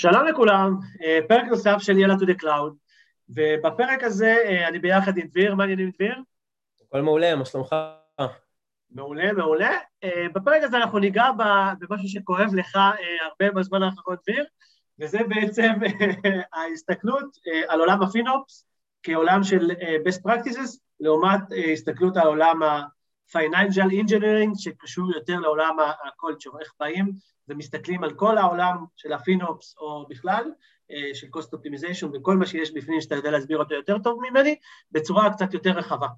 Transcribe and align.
שלום 0.00 0.26
לכולם, 0.26 0.78
אה, 1.04 1.18
פרק 1.28 1.44
נוסף 1.44 1.76
של 1.78 1.98
יאללה 1.98 2.14
to 2.14 2.24
the 2.24 2.42
cloud, 2.42 2.72
ובפרק 3.28 4.04
הזה 4.04 4.36
אה, 4.44 4.68
אני 4.68 4.78
ביחד 4.78 5.18
עם 5.18 5.26
דביר, 5.26 5.54
מה 5.54 5.62
העניינים 5.62 5.90
דביר? 5.90 6.14
הכל 6.88 7.00
מעולה, 7.00 7.36
מה 7.36 7.44
שלומך? 7.44 7.76
מעולה, 8.90 9.32
מעולה. 9.32 9.76
אה, 10.04 10.26
בפרק 10.34 10.62
הזה 10.62 10.76
אנחנו 10.76 10.98
ניגע 10.98 11.26
במשהו 11.78 12.08
שכואב 12.08 12.54
לך 12.54 12.78
הרבה 13.24 13.50
בזמן 13.54 13.82
האחרון 13.82 14.16
דביר, 14.22 14.44
וזה 14.98 15.18
בעצם 15.28 15.72
ההסתכלות 16.52 17.36
על 17.68 17.80
עולם 17.80 18.02
הפינופס 18.02 18.66
כעולם 19.02 19.42
של 19.42 19.70
best 20.06 20.28
practices, 20.28 20.78
לעומת 21.00 21.40
הסתכלות 21.72 22.16
על 22.16 22.26
עולם 22.26 22.60
ה-financial 23.34 23.90
engineering, 23.90 24.58
שקשור 24.58 25.10
יותר 25.12 25.40
לעולם 25.40 25.78
ה-culture, 25.78 26.60
איך 26.60 26.72
באים 26.80 27.12
ומסתכלים 27.48 28.04
על 28.04 28.14
כל 28.14 28.38
העולם 28.38 28.84
של 28.96 29.12
הפינופס 29.12 29.74
או 29.78 30.06
בכלל, 30.08 30.44
אה, 30.90 31.14
של 31.14 31.26
cost 31.36 31.58
optimization 31.58 32.06
וכל 32.14 32.36
מה 32.36 32.46
שיש 32.46 32.74
בפנים 32.74 33.00
שאתה 33.00 33.14
יודע 33.14 33.30
להסביר 33.30 33.58
אותו 33.58 33.74
יותר 33.74 33.98
טוב 33.98 34.20
ממני, 34.22 34.56
בצורה 34.92 35.32
קצת 35.32 35.54
יותר 35.54 35.70
רחבה. 35.70 36.08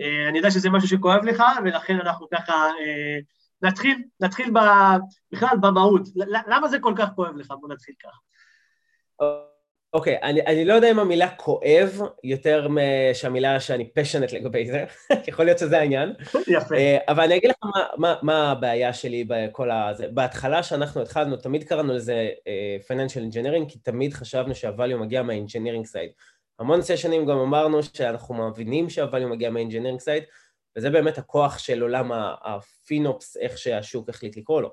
אה, 0.00 0.28
אני 0.28 0.38
יודע 0.38 0.50
שזה 0.50 0.70
משהו 0.70 0.88
שכואב 0.88 1.24
לך, 1.24 1.42
ולכן 1.64 2.00
אנחנו 2.00 2.28
ככה 2.28 2.54
אה, 2.54 3.18
נתחיל, 3.62 4.02
נתחיל 4.20 4.50
בכלל 5.32 5.56
במהות. 5.60 6.02
למה 6.46 6.68
זה 6.68 6.78
כל 6.78 6.94
כך 6.98 7.08
כואב 7.14 7.36
לך? 7.36 7.50
בוא 7.60 7.68
נתחיל 7.68 7.94
ככה. 8.02 8.18
אוקיי, 9.94 10.16
okay, 10.16 10.22
אני, 10.22 10.40
אני 10.46 10.64
לא 10.64 10.74
יודע 10.74 10.90
אם 10.90 10.98
המילה 10.98 11.30
כואב 11.30 12.00
יותר 12.24 12.68
מהמילה 12.68 13.60
שאני 13.60 13.90
פשנט 13.90 14.32
לגבי 14.32 14.66
זה, 14.66 14.84
יכול 15.28 15.44
להיות 15.44 15.58
שזה 15.58 15.78
העניין. 15.78 16.12
יפה. 16.48 16.74
אה, 16.74 16.98
אבל 17.08 17.22
אני 17.22 17.36
אגיד 17.36 17.50
לך 17.50 17.56
מה, 17.62 17.84
מה, 17.96 18.14
מה 18.22 18.50
הבעיה 18.50 18.92
שלי 18.92 19.24
בכל 19.28 19.70
הזה. 19.70 20.06
בהתחלה 20.08 20.62
שאנחנו 20.62 21.02
התחלנו, 21.02 21.36
תמיד 21.36 21.64
קראנו 21.64 21.92
לזה 21.92 22.30
uh, 22.38 22.90
Financial 22.90 23.32
Engineering, 23.32 23.68
כי 23.68 23.78
תמיד 23.78 24.14
חשבנו 24.14 24.52
שהvalue 24.52 24.96
מגיע 24.96 25.22
מה-Engineering 25.22 25.86
side. 25.92 26.12
המון 26.58 26.82
סשנים 26.82 27.26
גם 27.26 27.38
אמרנו 27.38 27.82
שאנחנו 27.82 28.48
מבינים 28.48 28.86
שהvalue 28.86 29.26
מגיע 29.26 29.50
מה-Engineering 29.50 30.00
side, 30.02 30.24
וזה 30.76 30.90
באמת 30.90 31.18
הכוח 31.18 31.58
של 31.58 31.82
עולם 31.82 32.10
הפינופס, 32.44 33.36
איך 33.36 33.58
שהשוק 33.58 34.08
החליט 34.08 34.36
לקרוא 34.36 34.62
לו. 34.62 34.72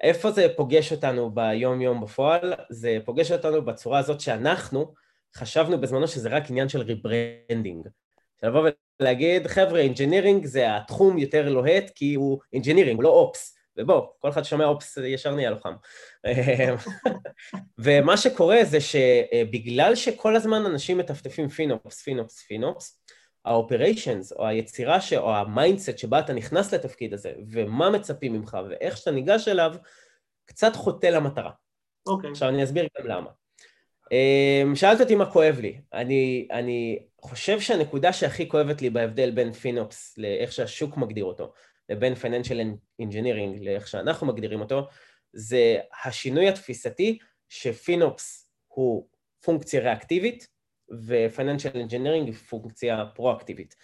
איפה 0.00 0.30
זה 0.30 0.46
פוגש 0.56 0.92
אותנו 0.92 1.30
ביום-יום 1.30 2.00
בפועל? 2.00 2.54
זה 2.70 2.98
פוגש 3.04 3.32
אותנו 3.32 3.64
בצורה 3.64 3.98
הזאת 3.98 4.20
שאנחנו 4.20 4.94
חשבנו 5.36 5.80
בזמנו 5.80 6.08
שזה 6.08 6.28
רק 6.28 6.50
עניין 6.50 6.68
של 6.68 6.80
rebranding. 6.80 7.88
לבוא 8.42 8.68
ולהגיד, 9.00 9.46
חבר'ה, 9.46 9.80
engineering 9.80 10.46
זה 10.46 10.76
התחום 10.76 11.18
יותר 11.18 11.48
לוהט 11.48 11.90
כי 11.94 12.14
הוא 12.14 12.40
engineering, 12.52 12.96
הוא 12.96 13.04
לא 13.04 13.08
ops. 13.08 13.54
ובוא, 13.76 14.02
כל 14.18 14.28
אחד 14.28 14.42
שומע 14.42 14.64
ops 14.64 14.96
ישר 14.96 15.34
נהיה 15.34 15.50
לוחם. 15.50 15.74
ומה 17.84 18.16
שקורה 18.16 18.64
זה 18.64 18.78
שבגלל 18.80 19.94
שכל 19.94 20.36
הזמן 20.36 20.66
אנשים 20.66 20.98
מטפטפים 20.98 21.48
FinOps, 21.48 22.02
FinOps, 22.02 22.42
FinOps, 22.42 23.00
ה-operations 23.48 24.36
או 24.38 24.46
היצירה 24.46 25.00
ש... 25.00 25.12
או 25.12 25.34
ה 25.34 25.42
mindset 25.42 25.98
שבה 25.98 26.18
אתה 26.20 26.32
נכנס 26.32 26.74
לתפקיד 26.74 27.14
הזה 27.14 27.32
ומה 27.50 27.90
מצפים 27.90 28.32
ממך 28.32 28.58
ואיך 28.68 28.96
שאתה 28.96 29.10
ניגש 29.10 29.48
אליו 29.48 29.74
קצת 30.44 30.76
חוטא 30.76 31.06
למטרה. 31.06 31.50
אוקיי. 32.06 32.28
Okay. 32.28 32.32
עכשיו 32.32 32.48
אני 32.48 32.64
אסביר 32.64 32.88
גם 32.98 33.06
למה. 33.06 33.30
אמ, 34.12 34.76
שאלת 34.76 35.00
אותי 35.00 35.14
מה 35.14 35.30
כואב 35.30 35.58
לי. 35.60 35.80
אני, 35.92 36.48
אני 36.50 36.98
חושב 37.20 37.60
שהנקודה 37.60 38.12
שהכי 38.12 38.48
כואבת 38.48 38.82
לי 38.82 38.90
בהבדל 38.90 39.30
בין 39.30 39.52
FinOps 39.52 40.18
לאיך 40.18 40.52
שהשוק 40.52 40.96
מגדיר 40.96 41.24
אותו 41.24 41.52
לבין 41.88 42.14
financial 42.14 42.60
engineering 42.98 43.62
לאיך 43.62 43.88
שאנחנו 43.88 44.26
מגדירים 44.26 44.60
אותו 44.60 44.88
זה 45.32 45.76
השינוי 46.04 46.48
התפיסתי 46.48 47.18
ש 47.48 47.73
FinOps 47.73 48.50
הוא 48.66 49.08
פונקציה 49.44 49.80
ריאקטיבית 49.80 50.48
ו-Financial 50.90 51.74
Engineering 51.74 52.26
היא 52.26 52.32
פונקציה 52.32 53.04
פרואקטיבית. 53.14 53.76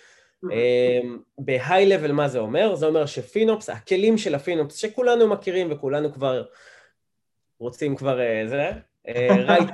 אמ, 0.53 1.19
ב 1.39 1.87
high 1.87 1.99
level 1.99 2.13
מה 2.13 2.29
זה 2.29 2.39
אומר? 2.39 2.75
זה 2.75 2.87
אומר 2.87 3.07
ש 3.07 3.21
FinOps, 3.21 3.71
הכלים 3.71 4.19
של 4.19 4.35
ה 4.35 4.41
FinOps 4.41 4.77
שכולנו 4.77 5.29
מכירים 5.29 5.73
וכולנו 5.73 6.13
כבר 6.13 6.45
רוצים 7.59 7.97
כבר 7.97 8.21
אה, 8.21 8.43
זה, 8.47 8.71
אה, 9.09 9.29
right, 9.59 9.71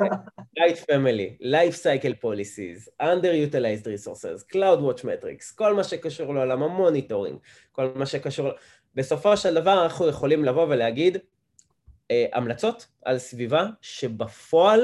right 0.58 0.78
family, 0.90 1.42
life 1.42 1.76
cycle 1.82 2.24
policies, 2.24 3.02
underutilized 3.02 3.86
resources, 3.86 4.44
cloud 4.52 4.80
watch 4.80 5.02
metrics, 5.04 5.54
כל 5.54 5.74
מה 5.74 5.84
שקשור 5.84 6.34
לעולם 6.34 6.62
ה 6.62 6.69
monitoring, 6.69 7.38
כל 7.72 7.92
מה 7.94 8.06
שקשור, 8.06 8.48
בסופו 8.94 9.36
של 9.36 9.54
דבר 9.54 9.82
אנחנו 9.84 10.08
יכולים 10.08 10.44
לבוא 10.44 10.66
ולהגיד 10.68 11.18
אה, 12.10 12.26
המלצות 12.32 12.86
על 13.04 13.18
סביבה 13.18 13.66
שבפועל 13.80 14.80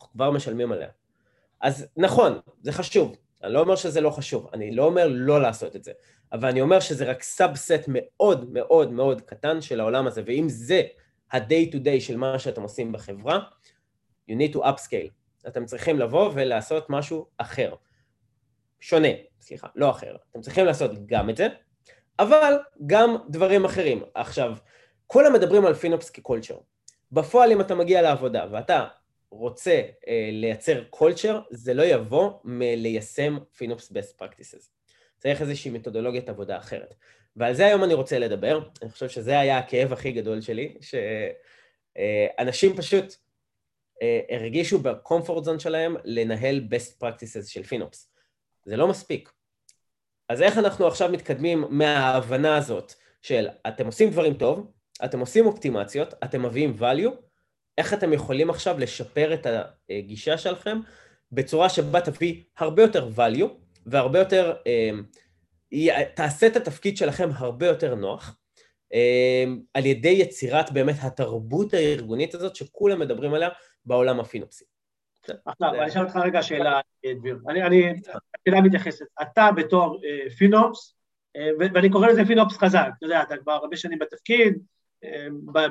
אנחנו 0.00 0.12
כבר 0.12 0.30
משלמים 0.30 0.72
עליה. 0.72 0.88
אז 1.64 1.86
נכון, 1.96 2.40
זה 2.62 2.72
חשוב, 2.72 3.16
אני 3.42 3.52
לא 3.52 3.60
אומר 3.60 3.76
שזה 3.76 4.00
לא 4.00 4.10
חשוב, 4.10 4.48
אני 4.52 4.74
לא 4.74 4.84
אומר 4.84 5.08
לא 5.10 5.42
לעשות 5.42 5.76
את 5.76 5.84
זה, 5.84 5.92
אבל 6.32 6.48
אני 6.48 6.60
אומר 6.60 6.80
שזה 6.80 7.04
רק 7.04 7.22
subset 7.22 7.84
מאוד 7.88 8.52
מאוד 8.52 8.92
מאוד 8.92 9.20
קטן 9.20 9.60
של 9.60 9.80
העולם 9.80 10.06
הזה, 10.06 10.22
ואם 10.26 10.48
זה 10.48 10.82
ה-day 11.32 11.72
to 11.72 11.76
day 11.76 12.00
של 12.00 12.16
מה 12.16 12.38
שאתם 12.38 12.62
עושים 12.62 12.92
בחברה, 12.92 13.38
you 14.30 14.32
need 14.32 14.54
to 14.54 14.58
upscale. 14.58 15.10
אתם 15.48 15.64
צריכים 15.64 15.98
לבוא 15.98 16.30
ולעשות 16.34 16.90
משהו 16.90 17.26
אחר. 17.38 17.74
שונה, 18.80 19.08
סליחה, 19.40 19.66
לא 19.74 19.90
אחר. 19.90 20.16
אתם 20.30 20.40
צריכים 20.40 20.64
לעשות 20.64 21.06
גם 21.06 21.30
את 21.30 21.36
זה, 21.36 21.48
אבל 22.18 22.54
גם 22.86 23.16
דברים 23.28 23.64
אחרים. 23.64 24.02
עכשיו, 24.14 24.56
כולם 25.06 25.32
מדברים 25.32 25.66
על 25.66 25.74
FinOps 25.74 26.10
כ 26.10 26.20
culture. 26.20 26.58
בפועל 27.12 27.52
אם 27.52 27.60
אתה 27.60 27.74
מגיע 27.74 28.02
לעבודה 28.02 28.46
ואתה 28.50 28.84
רוצה 29.36 29.82
uh, 29.92 30.06
לייצר 30.32 30.84
culture, 30.90 31.40
זה 31.50 31.74
לא 31.74 31.82
יבוא 31.82 32.32
מליישם 32.44 33.38
FinOps 33.56 33.90
best 33.90 34.18
practices. 34.18 34.70
צריך 35.18 35.40
איזושהי 35.40 35.70
מתודולוגיית 35.70 36.28
עבודה 36.28 36.58
אחרת. 36.58 36.94
ועל 37.36 37.54
זה 37.54 37.66
היום 37.66 37.84
אני 37.84 37.94
רוצה 37.94 38.18
לדבר, 38.18 38.68
אני 38.82 38.90
חושב 38.90 39.08
שזה 39.08 39.38
היה 39.38 39.58
הכאב 39.58 39.92
הכי 39.92 40.12
גדול 40.12 40.40
שלי, 40.40 40.76
שאנשים 40.80 42.72
uh, 42.72 42.76
פשוט 42.76 43.12
uh, 43.12 43.14
הרגישו 44.30 44.78
בקומפורט 44.78 45.44
זון 45.44 45.58
שלהם 45.58 45.96
לנהל 46.04 46.60
בסט 46.60 47.00
פרקטיסס 47.00 47.46
של 47.46 47.62
פינופס. 47.62 48.10
זה 48.64 48.76
לא 48.76 48.88
מספיק. 48.88 49.32
אז 50.28 50.42
איך 50.42 50.58
אנחנו 50.58 50.86
עכשיו 50.86 51.08
מתקדמים 51.12 51.64
מההבנה 51.70 52.56
הזאת 52.56 52.92
של 53.22 53.48
אתם 53.68 53.86
עושים 53.86 54.10
דברים 54.10 54.34
טוב, 54.34 54.72
אתם 55.04 55.20
עושים 55.20 55.46
אופטימציות, 55.46 56.14
אתם 56.24 56.46
מביאים 56.46 56.76
value, 56.80 57.10
איך 57.78 57.94
אתם 57.94 58.12
יכולים 58.12 58.50
עכשיו 58.50 58.78
לשפר 58.78 59.34
את 59.34 59.46
הגישה 59.90 60.38
שלכם 60.38 60.78
בצורה 61.32 61.68
שבה 61.68 62.00
תביא 62.00 62.42
הרבה 62.58 62.82
יותר 62.82 63.08
value 63.16 63.48
והרבה 63.86 64.18
יותר, 64.18 64.54
אה, 64.66 66.04
תעשה 66.14 66.46
את 66.46 66.56
התפקיד 66.56 66.96
שלכם 66.96 67.28
הרבה 67.34 67.66
יותר 67.66 67.94
נוח 67.94 68.36
אה, 68.94 69.44
על 69.74 69.86
ידי 69.86 70.08
יצירת 70.08 70.72
באמת 70.72 70.96
התרבות 71.02 71.74
הארגונית 71.74 72.34
הזאת 72.34 72.56
שכולם 72.56 73.00
מדברים 73.00 73.34
עליה 73.34 73.48
בעולם 73.84 74.20
הפינופסי. 74.20 74.64
עכשיו, 75.46 75.74
אני 75.74 75.88
אשאל 75.88 76.02
אותך 76.02 76.16
רגע 76.16 76.42
שאלה, 76.42 76.80
דביר. 77.18 77.38
אני, 77.48 77.62
השאלה 77.62 78.60
מתייחסת. 78.60 79.04
אתה 79.22 79.48
בתור 79.56 80.00
אה, 80.04 80.30
פינופס, 80.30 80.94
ואני 81.58 81.90
קורא 81.90 82.08
לזה 82.08 82.24
פינופס 82.26 82.56
חזק, 82.56 82.86
אתה 82.98 83.06
יודע, 83.06 83.22
אתה 83.22 83.36
כבר 83.36 83.52
הרבה 83.52 83.76
שנים 83.76 83.98
בתפקיד, 83.98 84.58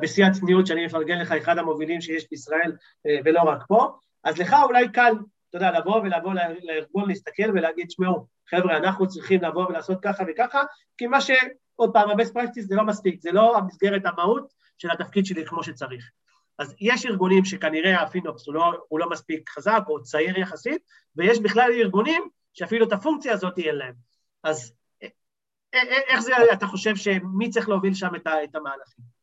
בשיא 0.01 0.25
הצניעות 0.25 0.67
שאני 0.67 0.85
מפרגן 0.85 1.19
לך, 1.19 1.31
אחד 1.31 1.57
המובילים 1.57 2.01
שיש 2.01 2.29
בישראל 2.31 2.71
אה, 3.05 3.17
ולא 3.25 3.41
רק 3.41 3.63
פה, 3.67 3.87
אז 4.23 4.37
לך 4.37 4.55
אולי 4.63 4.91
קל, 4.91 5.13
אתה 5.49 5.57
יודע, 5.57 5.79
לבוא 5.79 6.01
ולבוא 6.01 6.33
לארגון, 6.63 7.07
להסתכל 7.07 7.51
ולהגיד, 7.53 7.91
שמעו, 7.91 8.25
חבר'ה, 8.49 8.77
אנחנו 8.77 9.07
צריכים 9.07 9.43
לבוא 9.43 9.67
ולעשות 9.67 9.97
ככה 10.01 10.23
וככה, 10.27 10.61
כי 10.97 11.07
מה 11.07 11.21
ש... 11.21 11.31
עוד 11.75 11.93
פעם, 11.93 12.09
ה-best 12.09 12.31
practice 12.31 12.61
זה 12.61 12.75
לא 12.75 12.83
מספיק, 12.85 13.21
זה 13.21 13.31
לא 13.31 13.57
המסגרת 13.57 14.05
המהות 14.05 14.53
של 14.77 14.91
התפקיד 14.91 15.25
שלי 15.25 15.45
כמו 15.45 15.63
שצריך. 15.63 16.09
אז 16.59 16.75
יש 16.79 17.05
ארגונים 17.05 17.45
שכנראה 17.45 18.01
הפינופס 18.01 18.47
הוא 18.47 18.55
לא, 18.55 18.71
הוא 18.87 18.99
לא 18.99 19.09
מספיק 19.09 19.49
חזק 19.49 19.81
או 19.87 20.01
צעיר 20.01 20.39
יחסית, 20.39 20.81
ויש 21.15 21.39
בכלל 21.39 21.71
ארגונים 21.71 22.29
שאפילו 22.53 22.87
את 22.87 22.91
הפונקציה 22.91 23.33
הזאת 23.33 23.57
אין 23.57 23.75
להם. 23.75 23.93
אז 24.43 24.73
אה, 25.03 25.07
אה, 25.73 25.99
איך 26.07 26.19
זה, 26.19 26.33
אתה 26.53 26.67
חושב 26.67 26.95
שמי 26.95 27.49
צריך 27.49 27.69
להוביל 27.69 27.93
שם 27.93 28.15
את 28.15 28.55
המהלכים? 28.55 29.22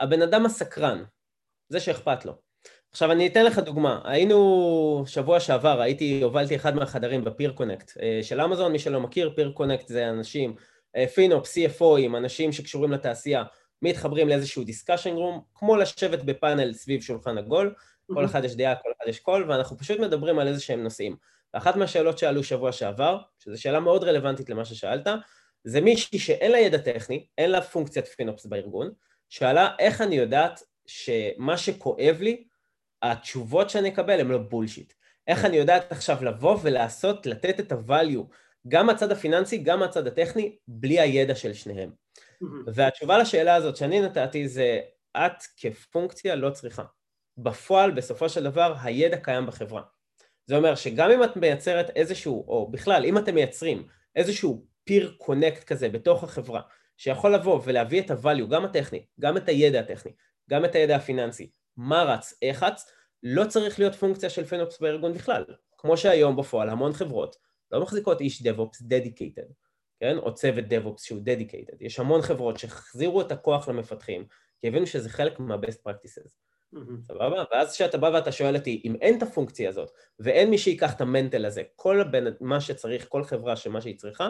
הבן 0.00 0.22
אדם 0.22 0.46
הסקרן, 0.46 1.04
זה 1.68 1.80
שאכפת 1.80 2.24
לו. 2.24 2.32
עכשיו 2.90 3.12
אני 3.12 3.26
אתן 3.26 3.44
לך 3.44 3.58
דוגמה, 3.58 4.00
היינו 4.04 5.04
שבוע 5.06 5.40
שעבר, 5.40 5.80
הייתי, 5.80 6.22
הובלתי 6.22 6.56
אחד 6.56 6.74
מהחדרים 6.74 7.24
ב 7.24 7.30
Peer 7.30 7.52
Connect 7.52 7.92
אה, 8.02 8.20
של 8.22 8.40
אמזון, 8.40 8.72
מי 8.72 8.78
שלא 8.78 9.00
מכיר, 9.00 9.32
Peer 9.36 9.52
Connect 9.52 9.88
זה 9.88 10.10
אנשים, 10.10 10.54
FinOps, 11.14 11.46
CFOים, 11.46 12.16
אנשים 12.16 12.52
שקשורים 12.52 12.92
לתעשייה, 12.92 13.44
מתחברים 13.82 14.28
לאיזשהו 14.28 14.64
discussion 14.64 15.14
room, 15.14 15.42
כמו 15.54 15.76
לשבת 15.76 16.22
בפאנל 16.22 16.72
סביב 16.72 17.02
שולחן 17.02 17.38
עגול, 17.38 17.74
כל 18.14 18.24
אחד 18.24 18.44
יש 18.44 18.56
דעה, 18.56 18.74
כל 18.74 18.88
אחד 18.98 19.08
יש 19.08 19.20
קול, 19.20 19.50
ואנחנו 19.50 19.78
פשוט 19.78 20.00
מדברים 20.00 20.38
על 20.38 20.48
איזה 20.48 20.60
שהם 20.60 20.82
נושאים. 20.82 21.16
ואחת 21.54 21.76
מהשאלות 21.76 22.18
שעלו 22.18 22.44
שבוע 22.44 22.72
שעבר, 22.72 23.18
שזו 23.38 23.62
שאלה 23.62 23.80
מאוד 23.80 24.04
רלוונטית 24.04 24.50
למה 24.50 24.64
ששאלת, 24.64 25.06
זה 25.64 25.80
מישהי 25.80 26.18
שאין 26.18 26.52
לה 26.52 26.58
ידע 26.58 26.78
טכני, 26.78 27.26
אין 27.38 27.50
לה 27.50 27.62
פונקציית 27.62 28.06
פינופס 28.06 28.46
בארגון, 28.46 28.90
שאלה 29.32 29.74
איך 29.78 30.00
אני 30.00 30.16
יודעת 30.16 30.62
שמה 30.86 31.56
שכואב 31.56 32.18
לי, 32.20 32.44
התשובות 33.02 33.70
שאני 33.70 33.88
אקבל 33.88 34.20
הן 34.20 34.28
לא 34.28 34.38
בולשיט. 34.38 34.92
איך 35.26 35.44
אני 35.44 35.56
יודעת 35.56 35.92
עכשיו 35.92 36.24
לבוא 36.24 36.58
ולעשות, 36.62 37.26
לתת 37.26 37.60
את 37.60 37.72
ה-value, 37.72 38.34
גם 38.68 38.86
מהצד 38.86 39.12
הפיננסי, 39.12 39.58
גם 39.58 39.80
מהצד 39.80 40.06
הטכני, 40.06 40.56
בלי 40.68 41.00
הידע 41.00 41.34
של 41.34 41.52
שניהם. 41.52 41.90
והתשובה 42.66 43.18
לשאלה 43.18 43.54
הזאת 43.54 43.76
שאני 43.76 44.00
נתתי 44.00 44.48
זה, 44.48 44.80
את 45.16 45.42
כפונקציה 45.56 46.34
לא 46.34 46.50
צריכה. 46.50 46.84
בפועל, 47.38 47.90
בסופו 47.90 48.28
של 48.28 48.44
דבר, 48.44 48.74
הידע 48.82 49.16
קיים 49.16 49.46
בחברה. 49.46 49.82
זה 50.46 50.56
אומר 50.56 50.74
שגם 50.74 51.10
אם 51.10 51.24
את 51.24 51.36
מייצרת 51.36 51.90
איזשהו, 51.96 52.44
או 52.48 52.70
בכלל, 52.70 53.04
אם 53.04 53.18
אתם 53.18 53.34
מייצרים 53.34 53.86
איזשהו 54.16 54.66
פיר 54.84 55.14
קונקט 55.18 55.64
כזה 55.64 55.88
בתוך 55.88 56.24
החברה, 56.24 56.60
שיכול 57.02 57.34
לבוא 57.34 57.60
ולהביא 57.64 58.00
את 58.00 58.10
ה-value, 58.10 58.46
גם 58.50 58.64
הטכני, 58.64 59.06
גם 59.20 59.36
את 59.36 59.48
הידע 59.48 59.80
הטכני, 59.80 60.12
גם 60.50 60.64
את 60.64 60.74
הידע 60.74 60.96
הפיננסי, 60.96 61.50
מה 61.76 62.02
רץ, 62.02 62.38
איך 62.42 62.62
רץ, 62.62 62.90
לא 63.22 63.44
צריך 63.44 63.78
להיות 63.78 63.94
פונקציה 63.94 64.30
של 64.30 64.44
פינופס 64.44 64.80
בארגון 64.80 65.12
בכלל. 65.12 65.44
כמו 65.78 65.96
שהיום 65.96 66.36
בפועל 66.36 66.68
המון 66.68 66.92
חברות 66.92 67.36
לא 67.70 67.82
מחזיקות 67.82 68.20
איש 68.20 68.42
DevOps 68.42 68.82
dedicated, 68.82 69.52
כן? 70.00 70.18
או 70.18 70.34
צוות 70.34 70.64
DevOps 70.64 71.04
שהוא 71.04 71.20
dedicated. 71.20 71.76
יש 71.80 71.98
המון 71.98 72.22
חברות 72.22 72.58
שהחזירו 72.58 73.20
את 73.20 73.32
הכוח 73.32 73.68
למפתחים, 73.68 74.26
כי 74.60 74.68
הבינו 74.68 74.86
שזה 74.86 75.08
חלק 75.08 75.40
מה-best 75.40 75.88
practices. 75.88 76.30
סבבה? 77.02 77.44
ואז 77.52 77.74
כשאתה 77.74 77.98
בא 77.98 78.10
ואתה 78.14 78.32
שואל 78.32 78.56
אותי, 78.56 78.82
אם 78.84 78.96
אין 79.00 79.18
את 79.18 79.22
הפונקציה 79.22 79.68
הזאת, 79.68 79.90
ואין 80.18 80.50
מי 80.50 80.58
שיקח 80.58 80.94
את 80.94 81.00
המנטל 81.00 81.44
הזה, 81.44 81.62
כל 81.76 82.00
הבן, 82.00 82.24
מה 82.40 82.60
שצריך, 82.60 83.06
כל 83.08 83.24
חברה 83.24 83.56
שמה 83.56 83.80
שהיא 83.80 83.98
צריכה, 83.98 84.28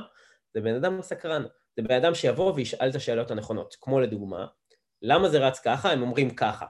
זה 0.54 0.60
בן 0.60 0.74
אדם 0.74 1.02
סקרן. 1.02 1.44
זה 1.76 1.82
בן 1.82 1.94
אדם 1.94 2.14
שיבוא 2.14 2.52
וישאל 2.52 2.90
את 2.90 2.94
השאלות 2.94 3.30
הנכונות. 3.30 3.76
כמו 3.80 4.00
לדוגמה, 4.00 4.46
למה 5.02 5.28
זה 5.28 5.38
רץ 5.38 5.60
ככה? 5.60 5.92
הם 5.92 6.02
אומרים 6.02 6.30
ככה. 6.30 6.66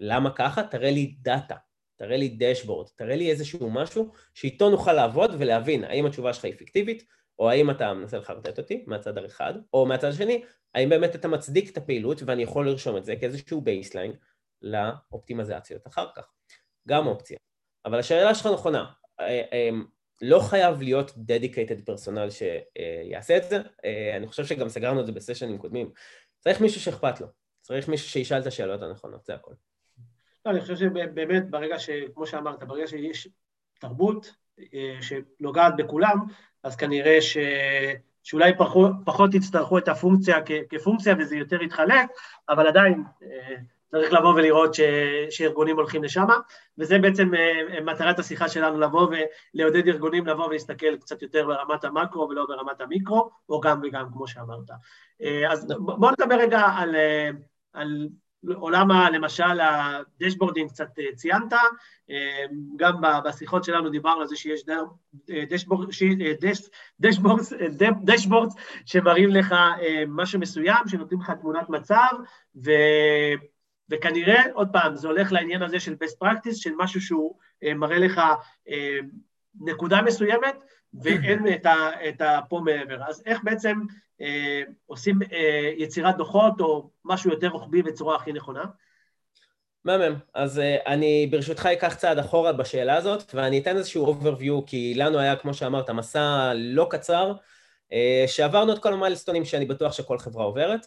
למה 0.00 0.30
ככה? 0.30 0.62
תראה 0.62 0.90
לי 0.90 1.16
data, 1.20 1.56
תראה 1.96 2.16
לי 2.16 2.36
dashboard, 2.38 2.88
תראה 2.96 3.16
לי 3.16 3.30
איזשהו 3.30 3.70
משהו 3.70 4.12
שאיתו 4.34 4.70
נוכל 4.70 4.92
לעבוד 4.92 5.30
ולהבין 5.38 5.84
האם 5.84 6.06
התשובה 6.06 6.32
שלך 6.32 6.44
היא 6.44 6.54
פיקטיבית, 6.58 7.04
או 7.38 7.50
האם 7.50 7.70
אתה 7.70 7.94
מנסה 7.94 8.18
לחרטט 8.18 8.58
אותי 8.58 8.84
מהצד 8.86 9.18
האחד, 9.18 9.54
או 9.72 9.86
מהצד 9.86 10.08
השני, 10.08 10.44
האם 10.74 10.88
באמת 10.88 11.14
אתה 11.14 11.28
מצדיק 11.28 11.70
את 11.70 11.76
הפעילות 11.76 12.22
ואני 12.22 12.42
יכול 12.42 12.68
לרשום 12.68 12.96
את 12.96 13.04
זה 13.04 13.16
כאיזשהו 13.16 13.60
baseline 13.60 14.12
לאופטימיזציות 14.62 15.86
אחר 15.86 16.06
כך. 16.16 16.32
גם 16.88 17.06
אופציה. 17.06 17.38
אבל 17.84 17.98
השאלה 17.98 18.34
שלך 18.34 18.46
נכונה, 18.46 18.86
אה, 19.20 19.42
אה, 19.52 19.70
לא 20.22 20.40
חייב 20.40 20.82
להיות 20.82 21.10
dedicated 21.10 21.84
פרסונל 21.84 22.28
שיעשה 22.30 23.36
את 23.36 23.44
זה, 23.44 23.60
אה, 23.84 24.16
אני 24.16 24.26
חושב 24.26 24.44
שגם 24.44 24.68
סגרנו 24.68 25.00
את 25.00 25.06
זה 25.06 25.12
בסשנים 25.12 25.58
קודמים. 25.58 25.90
צריך 26.40 26.60
מישהו 26.60 26.80
שאכפת 26.80 27.20
לו, 27.20 27.26
צריך 27.62 27.88
מישהו 27.88 28.08
שישאל 28.08 28.40
את 28.40 28.46
השאלות 28.46 28.82
הנכונות, 28.82 29.24
זה 29.24 29.34
הכל. 29.34 29.52
לא, 30.46 30.50
אני 30.50 30.60
חושב 30.60 30.76
שבאמת 30.76 31.50
ברגע 31.50 31.78
ש... 31.78 31.90
כמו 32.14 32.26
שאמרת, 32.26 32.64
ברגע 32.64 32.86
שיש 32.86 33.28
תרבות 33.80 34.34
שנוגעת 35.00 35.72
בכולם, 35.76 36.18
אז 36.62 36.76
כנראה 36.76 37.22
ש... 37.22 37.36
שאולי 38.22 38.52
פחות, 38.58 38.92
פחות 39.04 39.34
יצטרכו 39.34 39.78
את 39.78 39.88
הפונקציה 39.88 40.36
כ, 40.46 40.50
כפונקציה 40.70 41.14
וזה 41.18 41.36
יותר 41.36 41.62
יתחלק, 41.62 42.08
אבל 42.48 42.66
עדיין 42.66 43.02
צריך 44.00 44.12
לבוא 44.12 44.34
ולראות 44.34 44.74
ש, 44.74 44.80
שארגונים 45.30 45.76
הולכים 45.76 46.04
לשם, 46.04 46.26
וזה 46.78 46.98
בעצם 46.98 47.30
uh, 47.34 47.80
מטרת 47.80 48.18
השיחה 48.18 48.48
שלנו, 48.48 48.80
לבוא 48.80 49.08
ולעודד 49.54 49.88
ארגונים 49.88 50.26
לבוא 50.26 50.46
ולהסתכל 50.46 50.96
קצת 50.96 51.22
יותר 51.22 51.46
ברמת 51.46 51.84
המקרו 51.84 52.28
ולא 52.28 52.46
ברמת 52.48 52.80
המיקרו, 52.80 53.30
או 53.48 53.60
גם 53.60 53.80
וגם, 53.82 54.06
כמו 54.12 54.28
שאמרת. 54.28 54.70
Uh, 54.70 55.52
אז 55.52 55.66
בואו 55.78 56.10
נדבר 56.10 56.34
רגע 56.34 56.60
על, 56.60 56.94
uh, 56.94 57.36
על 57.72 58.08
עולם, 58.54 58.88
למשל, 59.12 59.60
הדשבורדים 59.60 60.68
קצת 60.68 60.88
ציינת, 61.14 61.52
גם 62.76 63.00
בשיחות 63.24 63.64
שלנו 63.64 63.90
דיברנו 63.90 64.20
על 64.20 64.26
זה 64.26 64.36
שיש 64.36 64.64
דשבורדס 68.04 68.54
שמראים 68.86 69.30
לך 69.30 69.54
משהו 70.08 70.40
מסוים, 70.40 70.88
שנותנים 70.88 71.20
לך 71.20 71.30
תמונת 71.30 71.68
מצב, 71.68 72.08
ו... 72.64 72.70
וכנראה, 73.90 74.42
עוד 74.52 74.68
פעם, 74.72 74.96
זה 74.96 75.08
הולך 75.08 75.32
לעניין 75.32 75.62
הזה 75.62 75.80
של 75.80 75.94
best 76.04 76.24
practice, 76.24 76.54
של 76.54 76.72
משהו 76.76 77.00
שהוא 77.00 77.38
אה, 77.64 77.74
מראה 77.74 77.98
לך 77.98 78.20
אה, 78.68 78.98
נקודה 79.60 80.02
מסוימת, 80.02 80.56
ואין 81.02 81.46
את, 81.54 81.66
ה, 81.66 81.90
את 82.08 82.20
הפה 82.20 82.60
מעבר. 82.64 82.98
אז 83.08 83.22
איך 83.26 83.40
בעצם 83.44 83.80
אה, 84.20 84.62
עושים 84.86 85.18
אה, 85.32 85.70
יצירת 85.76 86.16
דוחות, 86.16 86.60
או 86.60 86.90
משהו 87.04 87.30
יותר 87.30 87.48
רוחבי 87.48 87.82
בצורה 87.82 88.16
הכי 88.16 88.32
נכונה? 88.32 88.64
מהמם. 89.86 90.14
אז 90.34 90.58
uh, 90.58 90.62
אני 90.86 91.28
ברשותך 91.30 91.66
אקח 91.66 91.94
צעד 91.94 92.18
אחורה 92.18 92.52
בשאלה 92.52 92.96
הזאת, 92.96 93.34
ואני 93.34 93.58
אתן 93.58 93.76
איזשהו 93.76 94.14
overview, 94.14 94.66
כי 94.66 94.94
לנו 94.96 95.18
היה, 95.18 95.36
כמו 95.36 95.54
שאמרת, 95.54 95.90
מסע 95.90 96.52
לא 96.54 96.86
קצר, 96.90 97.32
uh, 97.90 97.94
שעברנו 98.26 98.72
את 98.72 98.78
כל 98.78 98.92
המיילסטונים 98.92 99.44
שאני 99.44 99.64
בטוח 99.66 99.92
שכל 99.92 100.18
חברה 100.18 100.44
עוברת. 100.44 100.86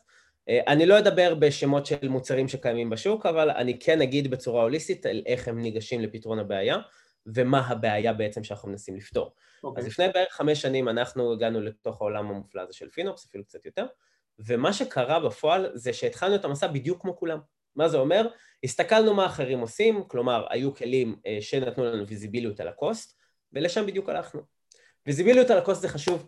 אה, 0.50 0.60
אני 0.68 0.86
לא 0.86 1.00
אדבר 1.00 1.36
בשמות 1.36 1.86
של 1.86 2.08
מוצרים 2.08 2.48
שקיימים 2.48 2.90
בשוק, 2.90 3.26
אבל 3.26 3.50
אני 3.50 3.80
כן 3.80 4.02
אגיד 4.02 4.32
בצורה 4.32 4.62
הוליסטית 4.64 5.06
על 5.06 5.22
איך 5.26 5.48
הם 5.48 5.62
ניגשים 5.62 6.02
לפתרון 6.02 6.40
הבעיה, 6.40 6.78
ומה 7.26 7.68
הבעיה 7.68 8.14
בעצם 8.14 8.44
שאנחנו 8.44 8.70
מנסים 8.70 8.96
לפתור. 8.96 9.26
Okay. 9.26 9.64
אוקיי. 9.64 9.82
אז 9.82 9.88
לפני 9.88 10.10
בערך 10.14 10.34
חמש 10.34 10.62
שנים 10.62 10.90
אנחנו 10.90 11.34
הגענו 11.34 11.62
לתוך 11.62 12.02
העולם 12.02 12.30
המופלא 12.30 12.62
הזה 12.62 12.74
של 12.74 12.90
פינופס, 12.90 13.26
אפילו 13.26 13.46
קצת 13.46 13.66
יותר, 13.66 13.86
ומה 14.40 14.74
שקרה 14.74 15.20
בפועל 15.20 15.72
זה 15.74 15.94
שהתחלנו 15.94 16.36
את 16.36 16.46
המסע 16.46 16.68
בדיוק 16.68 17.02
כמו 17.02 17.18
כולם. 17.18 17.40
מה 17.76 17.90
זה 17.90 17.98
אומר? 17.98 18.28
הסתכלנו 18.64 19.14
מה 19.14 19.26
אחרים 19.26 19.60
עושים, 19.60 20.04
כלומר, 20.08 20.46
היו 20.50 20.76
כלים 20.76 21.16
אה, 21.28 21.38
שנתנו 21.42 21.86
לנו 21.86 22.08
ויזיביליות 22.08 22.60
על 22.60 22.68
הקוסט, 22.68 23.20
ולשם 23.54 23.86
בדיוק 23.86 24.10
הלכנו. 24.10 24.42
ויזיביליות 25.06 25.50
על 25.50 25.58
ה 25.58 25.62
cost 25.62 25.82
זה 25.82 25.90
חשוב, 25.90 26.28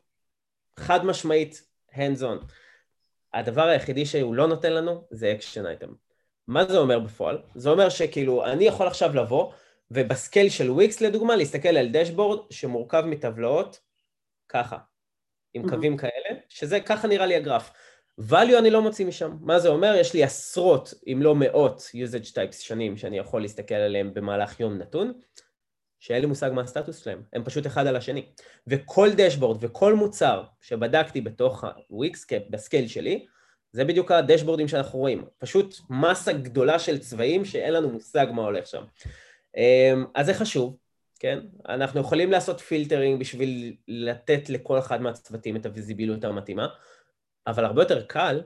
חד 0.79 1.05
משמעית, 1.05 1.63
hands 1.91 2.21
on. 2.21 2.45
הדבר 3.33 3.67
היחידי 3.67 4.05
שהוא 4.05 4.35
לא 4.35 4.47
נותן 4.47 4.73
לנו 4.73 5.07
זה 5.11 5.31
action 5.31 5.65
item. 5.65 5.93
מה 6.47 6.65
זה 6.65 6.77
אומר 6.77 6.99
בפועל? 6.99 7.41
זה 7.55 7.69
אומר 7.69 7.89
שכאילו, 7.89 8.45
אני 8.45 8.65
יכול 8.65 8.87
עכשיו 8.87 9.15
לבוא, 9.15 9.51
וב 9.91 10.08
scale 10.08 10.49
של 10.49 10.71
וויקס 10.71 11.01
לדוגמה, 11.01 11.35
להסתכל 11.35 11.77
על 11.77 11.87
dashboard 11.91 12.39
שמורכב 12.49 13.03
מטבלאות 13.05 13.79
ככה, 14.49 14.77
עם 15.53 15.69
קווים 15.69 15.97
כאלה, 15.97 16.39
שזה 16.49 16.79
ככה 16.79 17.07
נראה 17.07 17.25
לי 17.25 17.35
הגרף. 17.35 17.71
value 18.29 18.57
אני 18.59 18.69
לא 18.69 18.81
מוציא 18.81 19.05
משם. 19.05 19.37
מה 19.41 19.59
זה 19.59 19.69
אומר? 19.69 19.95
יש 19.95 20.13
לי 20.13 20.23
עשרות, 20.23 20.93
אם 21.07 21.19
לא 21.21 21.35
מאות, 21.35 21.79
usage 21.79 22.29
types 22.31 22.61
שונים 22.61 22.97
שאני 22.97 23.17
יכול 23.17 23.41
להסתכל 23.41 23.75
עליהם 23.75 24.13
במהלך 24.13 24.59
יום 24.59 24.77
נתון, 24.77 25.13
שאין 26.01 26.21
לי 26.21 26.27
מושג 26.27 26.51
מה 26.53 26.61
הסטטוס 26.61 27.03
שלהם, 27.03 27.21
הם 27.33 27.43
פשוט 27.43 27.67
אחד 27.67 27.87
על 27.87 27.95
השני. 27.95 28.25
וכל 28.67 29.09
dashboard 29.17 29.57
וכל 29.61 29.93
מוצר 29.93 30.43
שבדקתי 30.61 31.21
בתוך 31.21 31.63
ה-Wix 31.63 32.06
scale 32.06 32.49
בסקייל 32.49 32.87
שלי, 32.87 33.25
זה 33.71 33.85
בדיוק 33.85 34.11
ה 34.11 34.16
dashboardים 34.16 34.67
שאנחנו 34.67 34.99
רואים. 34.99 35.25
פשוט 35.37 35.75
מסה 35.89 36.33
גדולה 36.33 36.79
של 36.79 36.99
צבעים 36.99 37.45
שאין 37.45 37.73
לנו 37.73 37.89
מושג 37.89 38.27
מה 38.33 38.41
הולך 38.41 38.67
שם. 38.67 38.83
אמ, 39.57 40.05
אז 40.15 40.25
זה 40.25 40.33
חשוב, 40.33 40.77
כן? 41.19 41.39
אנחנו 41.69 41.99
יכולים 41.99 42.31
לעשות 42.31 42.59
filtering 42.59 43.19
בשביל 43.19 43.75
לתת 43.87 44.49
לכל 44.49 44.79
אחד 44.79 45.01
מהצוותים 45.01 45.55
את 45.55 45.65
הוויזיביליות 45.65 46.23
המתאימה, 46.23 46.67
אבל 47.47 47.65
הרבה 47.65 47.81
יותר 47.81 48.05
קל 48.05 48.41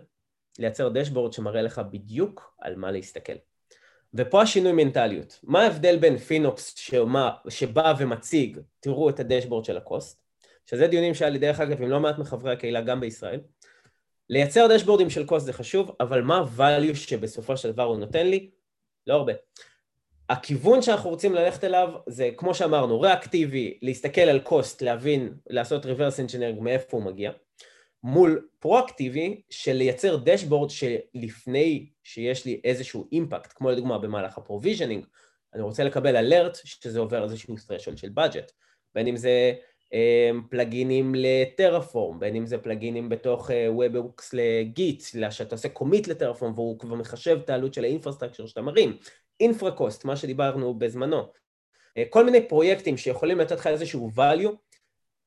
לייצר 0.59 0.89
dashboard 0.89 1.33
שמראה 1.33 1.61
לך 1.61 1.81
בדיוק 1.91 2.55
על 2.61 2.75
מה 2.75 2.91
להסתכל. 2.91 3.33
ופה 4.17 4.41
השינוי 4.41 4.71
מנטליות. 4.71 5.39
מה 5.43 5.63
ההבדל 5.63 5.97
בין 5.97 6.17
FinOps 6.17 6.75
שמה, 6.77 7.31
שבא 7.49 7.93
ומציג, 7.99 8.59
תראו 8.79 9.09
את 9.09 9.19
ה 9.19 9.24
dashboard 9.24 9.65
של 9.65 9.77
ה 9.77 9.85
cost, 9.85 10.21
שזה 10.65 10.87
דיונים 10.87 11.13
שהיה 11.13 11.31
לי 11.31 11.39
דרך 11.39 11.59
אגב 11.59 11.81
עם 11.81 11.89
לא 11.89 11.99
מעט 11.99 12.17
מחברי 12.17 12.51
הקהילה 12.53 12.81
גם 12.81 12.99
בישראל. 12.99 13.39
לייצר 14.29 14.67
dashboardים 14.75 15.09
של 15.09 15.25
cost 15.25 15.45
זה 15.45 15.53
חשוב, 15.53 15.91
אבל 15.99 16.21
מה 16.21 16.37
ה-value 16.37 16.95
שבסופו 16.95 17.57
של 17.57 17.71
דבר 17.71 17.83
הוא 17.83 17.97
נותן 17.97 18.27
לי? 18.27 18.49
לא 19.07 19.13
הרבה. 19.13 19.33
הכיוון 20.29 20.81
שאנחנו 20.81 21.09
רוצים 21.09 21.35
ללכת 21.35 21.63
אליו 21.63 21.93
זה 22.07 22.29
כמו 22.37 22.53
שאמרנו, 22.55 23.01
ריאקטיבי, 23.01 23.77
להסתכל 23.81 24.21
על 24.21 24.39
cost, 24.39 24.81
להבין, 24.81 25.33
לעשות 25.49 25.85
reverse 25.85 26.29
engineering 26.29 26.61
מאיפה 26.61 26.97
הוא 26.97 27.05
מגיע. 27.05 27.31
מול 28.05 28.47
פרואקטיבי 28.59 29.41
של 29.49 29.73
לייצר 29.73 30.17
dashboard 30.23 30.69
שלפני 30.69 31.89
שיש 32.03 32.45
לי 32.45 32.61
איזשהו 32.63 33.07
impact, 33.11 33.53
כמו 33.55 33.71
לדוגמה 33.71 33.97
במהלך 33.97 34.37
ה 34.37 34.42
provisioning, 34.42 35.05
אני 35.53 35.61
רוצה 35.61 35.83
לקבל 35.83 36.15
alert 36.17 36.57
שזה 36.63 36.99
עובר 36.99 37.23
איזשהו 37.23 37.55
threshold 37.55 37.97
של 37.97 38.09
budget, 38.17 38.51
בין 38.95 39.07
אם 39.07 39.15
זה 39.17 39.53
אמ, 39.93 40.41
pluginים 40.49 41.13
ל 41.17 41.26
Terraform, 41.26 42.19
בין 42.19 42.35
אם 42.35 42.45
זה 42.45 42.57
pluginים 42.57 43.09
בתוך 43.09 43.49
WebHooks 43.49 44.29
ל 44.33 44.47
Git, 44.47 45.03
שאתה 45.29 45.55
עושה 45.55 45.69
commit 45.69 46.07
ל 46.07 46.12
Terraform 46.12 46.53
והוא 46.55 46.79
כבר 46.79 46.95
מחשב 46.95 47.39
את 47.43 47.49
העלות 47.49 47.73
של 47.73 47.83
ה 47.83 47.87
infrastructure 47.87 48.45
שאתה 48.45 48.61
מרים, 48.61 48.97
Infracost, 49.39 50.05
מה 50.05 50.15
שדיברנו 50.15 50.73
בזמנו, 50.73 51.23
אה, 51.97 52.03
כל 52.09 52.25
מיני 52.25 52.47
פרויקטים 52.47 52.97
שיכולים 52.97 53.39
לתת 53.39 53.51
לך 53.57 53.67
איזשהו 53.67 54.09
value 54.15 54.55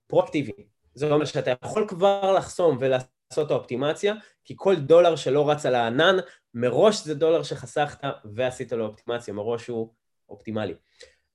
פרואקטיבי, 0.06 0.52
זה 0.98 1.12
אומר 1.12 1.24
שאתה 1.24 1.52
יכול 1.64 1.88
כבר 1.88 2.32
לחסום 2.32 2.76
ולעשות 2.80 3.50
האופטימציה, 3.50 4.14
כי 4.44 4.54
כל 4.56 4.76
דולר 4.76 5.16
שלא 5.16 5.50
רץ 5.50 5.66
על 5.66 5.74
הענן, 5.74 6.16
מראש 6.54 7.04
זה 7.04 7.14
דולר 7.14 7.42
שחסכת 7.42 8.08
ועשית 8.34 8.72
לו 8.72 8.86
אופטימציה, 8.86 9.34
מראש 9.34 9.66
הוא 9.66 9.92
אופטימלי. 10.28 10.74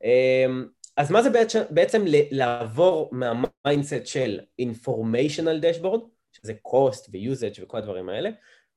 אמ, 0.03 0.67
אז 0.97 1.11
מה 1.11 1.21
זה 1.21 1.29
בעצם, 1.29 1.61
בעצם 1.69 2.03
לעבור 2.31 3.09
מה 3.11 3.32
mindset 3.32 4.05
של 4.05 4.39
informational 4.61 5.61
dashboard, 5.63 5.99
שזה 6.31 6.53
cost 6.67 7.09
ו-usage 7.11 7.63
וכל 7.63 7.77
הדברים 7.77 8.09
האלה, 8.09 8.29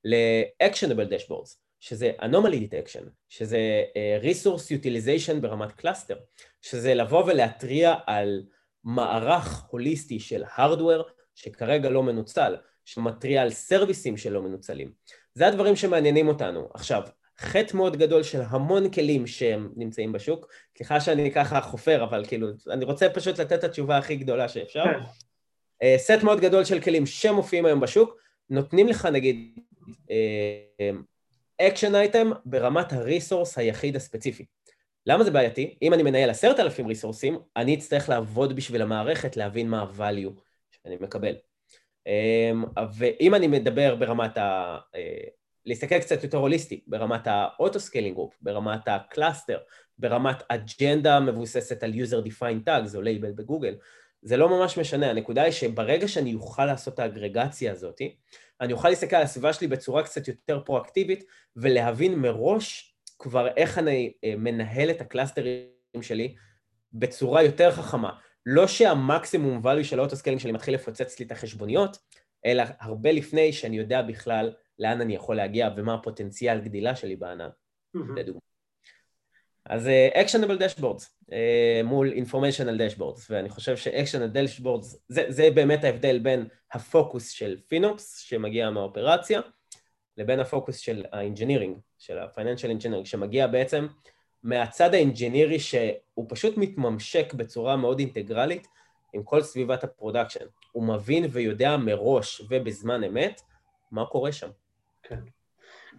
ל-actionable 0.03 1.11
dashboards, 1.11 1.55
שזה 1.79 2.11
anomaly 2.21 2.71
detection, 2.71 3.03
שזה 3.29 3.83
uh, 3.93 4.25
resource 4.25 4.81
utilization 4.81 5.39
ברמת 5.41 5.71
cluster, 5.71 6.15
שזה 6.61 6.93
לבוא 6.93 7.23
ולהתריע 7.23 7.95
על 8.05 8.43
מערך 8.87 9.65
הוליסטי 9.69 10.19
של 10.19 10.43
hardware 10.43 11.03
שכרגע 11.35 11.89
לא 11.89 12.03
מנוצל, 12.03 12.55
שמתריע 12.85 13.41
על 13.41 13.49
serviceים 13.49 14.17
שלא 14.17 14.41
מנוצלים. 14.41 14.91
זה 15.33 15.47
הדברים 15.47 15.75
שמעניינים 15.75 16.27
אותנו. 16.27 16.69
עכשיו, 16.73 17.01
סט 17.39 17.77
מאוד 17.77 17.97
גדול 17.97 18.23
של 18.23 18.41
המון 18.47 18.91
כלים 18.91 19.27
שהם 19.27 19.71
נמצאים 19.75 20.11
בשוק. 20.11 20.47
סליחה 20.77 21.01
שאני 21.01 21.31
ככה 21.31 21.61
חופר, 21.61 22.03
אבל 22.03 22.25
כאילו, 22.27 22.47
אני 22.69 22.85
רוצה 22.85 23.09
פשוט 23.09 23.39
לתת 23.39 23.59
את 23.59 23.63
התשובה 23.63 23.97
הכי 23.97 24.15
גדולה 24.15 24.49
שאפשר. 24.49 24.83
כן. 24.83 24.99
אה, 25.83 25.95
סט 25.97 26.23
מאוד 26.23 26.39
גדול 26.39 26.63
של 26.63 26.81
כלים 26.81 27.05
שמופיעים 27.05 27.65
היום 27.65 27.79
בשוק, 27.79 28.17
נותנים 28.49 28.87
לך 28.87 29.05
נגיד 29.05 29.59
action 31.61 31.95
uh, 31.95 31.97
item 31.97 32.31
ברמת 32.45 32.93
ה 32.93 33.00
resource 33.00 33.57
היחיד 33.57 33.95
הספציפי. 33.95 34.45
למה 35.07 35.23
זה 35.23 35.31
בעייתי? 35.31 35.77
אם 35.81 35.93
אני 35.93 36.03
מנהל 36.03 36.29
עשרת 36.29 36.59
אלפים 36.59 36.87
resourceים, 36.87 37.39
אני 37.55 37.75
אצטרך 37.75 38.09
לעבוד 38.09 38.55
בשביל 38.55 38.81
המערכת 38.81 39.37
להבין 39.37 39.69
מה 39.69 39.81
ה-value 39.81 40.41
שאני 40.71 40.95
מקבל. 40.99 41.35
Um, 42.07 42.81
ואם 42.97 43.35
אני 43.35 43.47
מדבר 43.47 43.95
ברמת 43.95 44.37
ה... 44.37 44.77
Uh, 44.93 45.29
להסתכל 45.65 45.99
קצת 45.99 46.23
יותר 46.23 46.37
הוליסטי, 46.37 46.83
ברמת 46.87 47.21
ה 47.25 47.32
auto-scaling 47.32 48.15
group, 48.15 48.37
ברמת 48.41 48.87
ה 48.87 48.95
cluster, 48.95 49.57
ברמת 49.97 50.43
אג'נדה 50.49 51.19
מבוססת 51.19 51.83
על 51.83 51.93
user 51.93 52.27
defined 52.27 52.67
tags 52.67 52.95
או 52.95 53.01
לייבל 53.01 53.31
בגוגל, 53.31 53.75
זה 54.21 54.37
לא 54.37 54.49
ממש 54.49 54.77
משנה, 54.77 55.09
הנקודה 55.09 55.43
היא 55.43 55.51
שברגע 55.51 56.07
שאני 56.07 56.33
אוכל 56.33 56.65
לעשות 56.65 56.93
את 56.93 56.99
האגרגציה 56.99 57.71
הזאת, 57.71 58.01
אני 58.61 58.73
אוכל 58.73 58.89
להסתכל 58.89 59.15
על 59.15 59.23
הסביבה 59.23 59.53
שלי 59.53 59.67
בצורה 59.67 60.03
קצת 60.03 60.27
יותר 60.27 60.59
פרואקטיבית 60.65 61.23
ולהבין 61.55 62.15
מראש 62.15 62.96
כבר 63.19 63.47
איך 63.47 63.77
אני 63.77 64.13
אה, 64.23 64.33
מנהל 64.37 64.89
את 64.89 65.01
ה 65.01 65.08
clusterים 65.08 65.67
שלי 66.01 66.35
בצורה 66.93 67.43
יותר 67.43 67.71
חכמה. 67.71 68.11
לא 68.45 68.67
שהמקסימום 68.67 69.65
value 69.65 69.83
של 69.83 69.99
ה 69.99 70.02
autoscaling 70.02 70.41
שלי 70.41 70.51
מתחיל 70.51 70.73
לפוצץ 70.73 71.19
לי 71.19 71.25
את 71.25 71.31
החשבוניות, 71.31 71.97
אלא 72.45 72.63
הרבה 72.79 73.11
לפני 73.11 73.53
שאני 73.53 73.77
יודע 73.77 74.01
בכלל 74.01 74.53
לאן 74.79 75.01
אני 75.01 75.15
יכול 75.15 75.35
להגיע 75.35 75.69
ומה 75.77 75.93
הפוטנציאל 75.93 76.61
גדילה 76.61 76.95
שלי 76.95 77.15
בענן, 77.15 77.49
לדוגמה. 78.15 78.39
אז 79.69 79.87
uh, 79.87 80.17
actionable 80.17 80.59
dashboards 80.59 81.03
uh, 81.29 81.33
מול 81.83 82.13
informational 82.13 82.79
dashboards, 82.79 83.21
ואני 83.29 83.49
חושב 83.49 83.77
ש-actionable 83.77 84.35
dashboards 84.35 84.97
זה, 85.07 85.25
זה 85.29 85.49
באמת 85.55 85.83
ההבדל 85.83 86.19
בין 86.19 86.47
הפוקוס 86.71 87.29
של 87.29 87.57
FinOps 87.67 88.17
שמגיע 88.17 88.69
מהאופרציה 88.69 89.41
לבין 90.17 90.39
הפוקוס 90.39 90.77
של 90.77 91.05
ה 91.11 91.16
engineering, 91.16 91.77
של 91.97 92.19
ה-financial 92.19 92.81
engineering, 92.81 93.05
שמגיע 93.05 93.47
בעצם 93.47 93.87
מהצד 94.43 94.93
ה 94.93 94.99
engineering 94.99 95.59
שהוא 95.59 96.25
פשוט 96.29 96.57
מתממשק 96.57 97.33
בצורה 97.33 97.75
מאוד 97.75 97.99
אינטגרלית 97.99 98.67
עם 99.13 99.23
כל 99.23 99.41
סביבת 99.41 99.83
ה 99.83 99.88
production. 99.88 100.45
הוא 100.71 100.83
מבין 100.83 101.25
ויודע 101.31 101.77
מראש 101.77 102.41
ובזמן 102.49 103.03
אמת 103.03 103.41
מה 103.91 104.05
קורה 104.05 104.31
שם. 104.31 104.49
כן. 105.03 105.19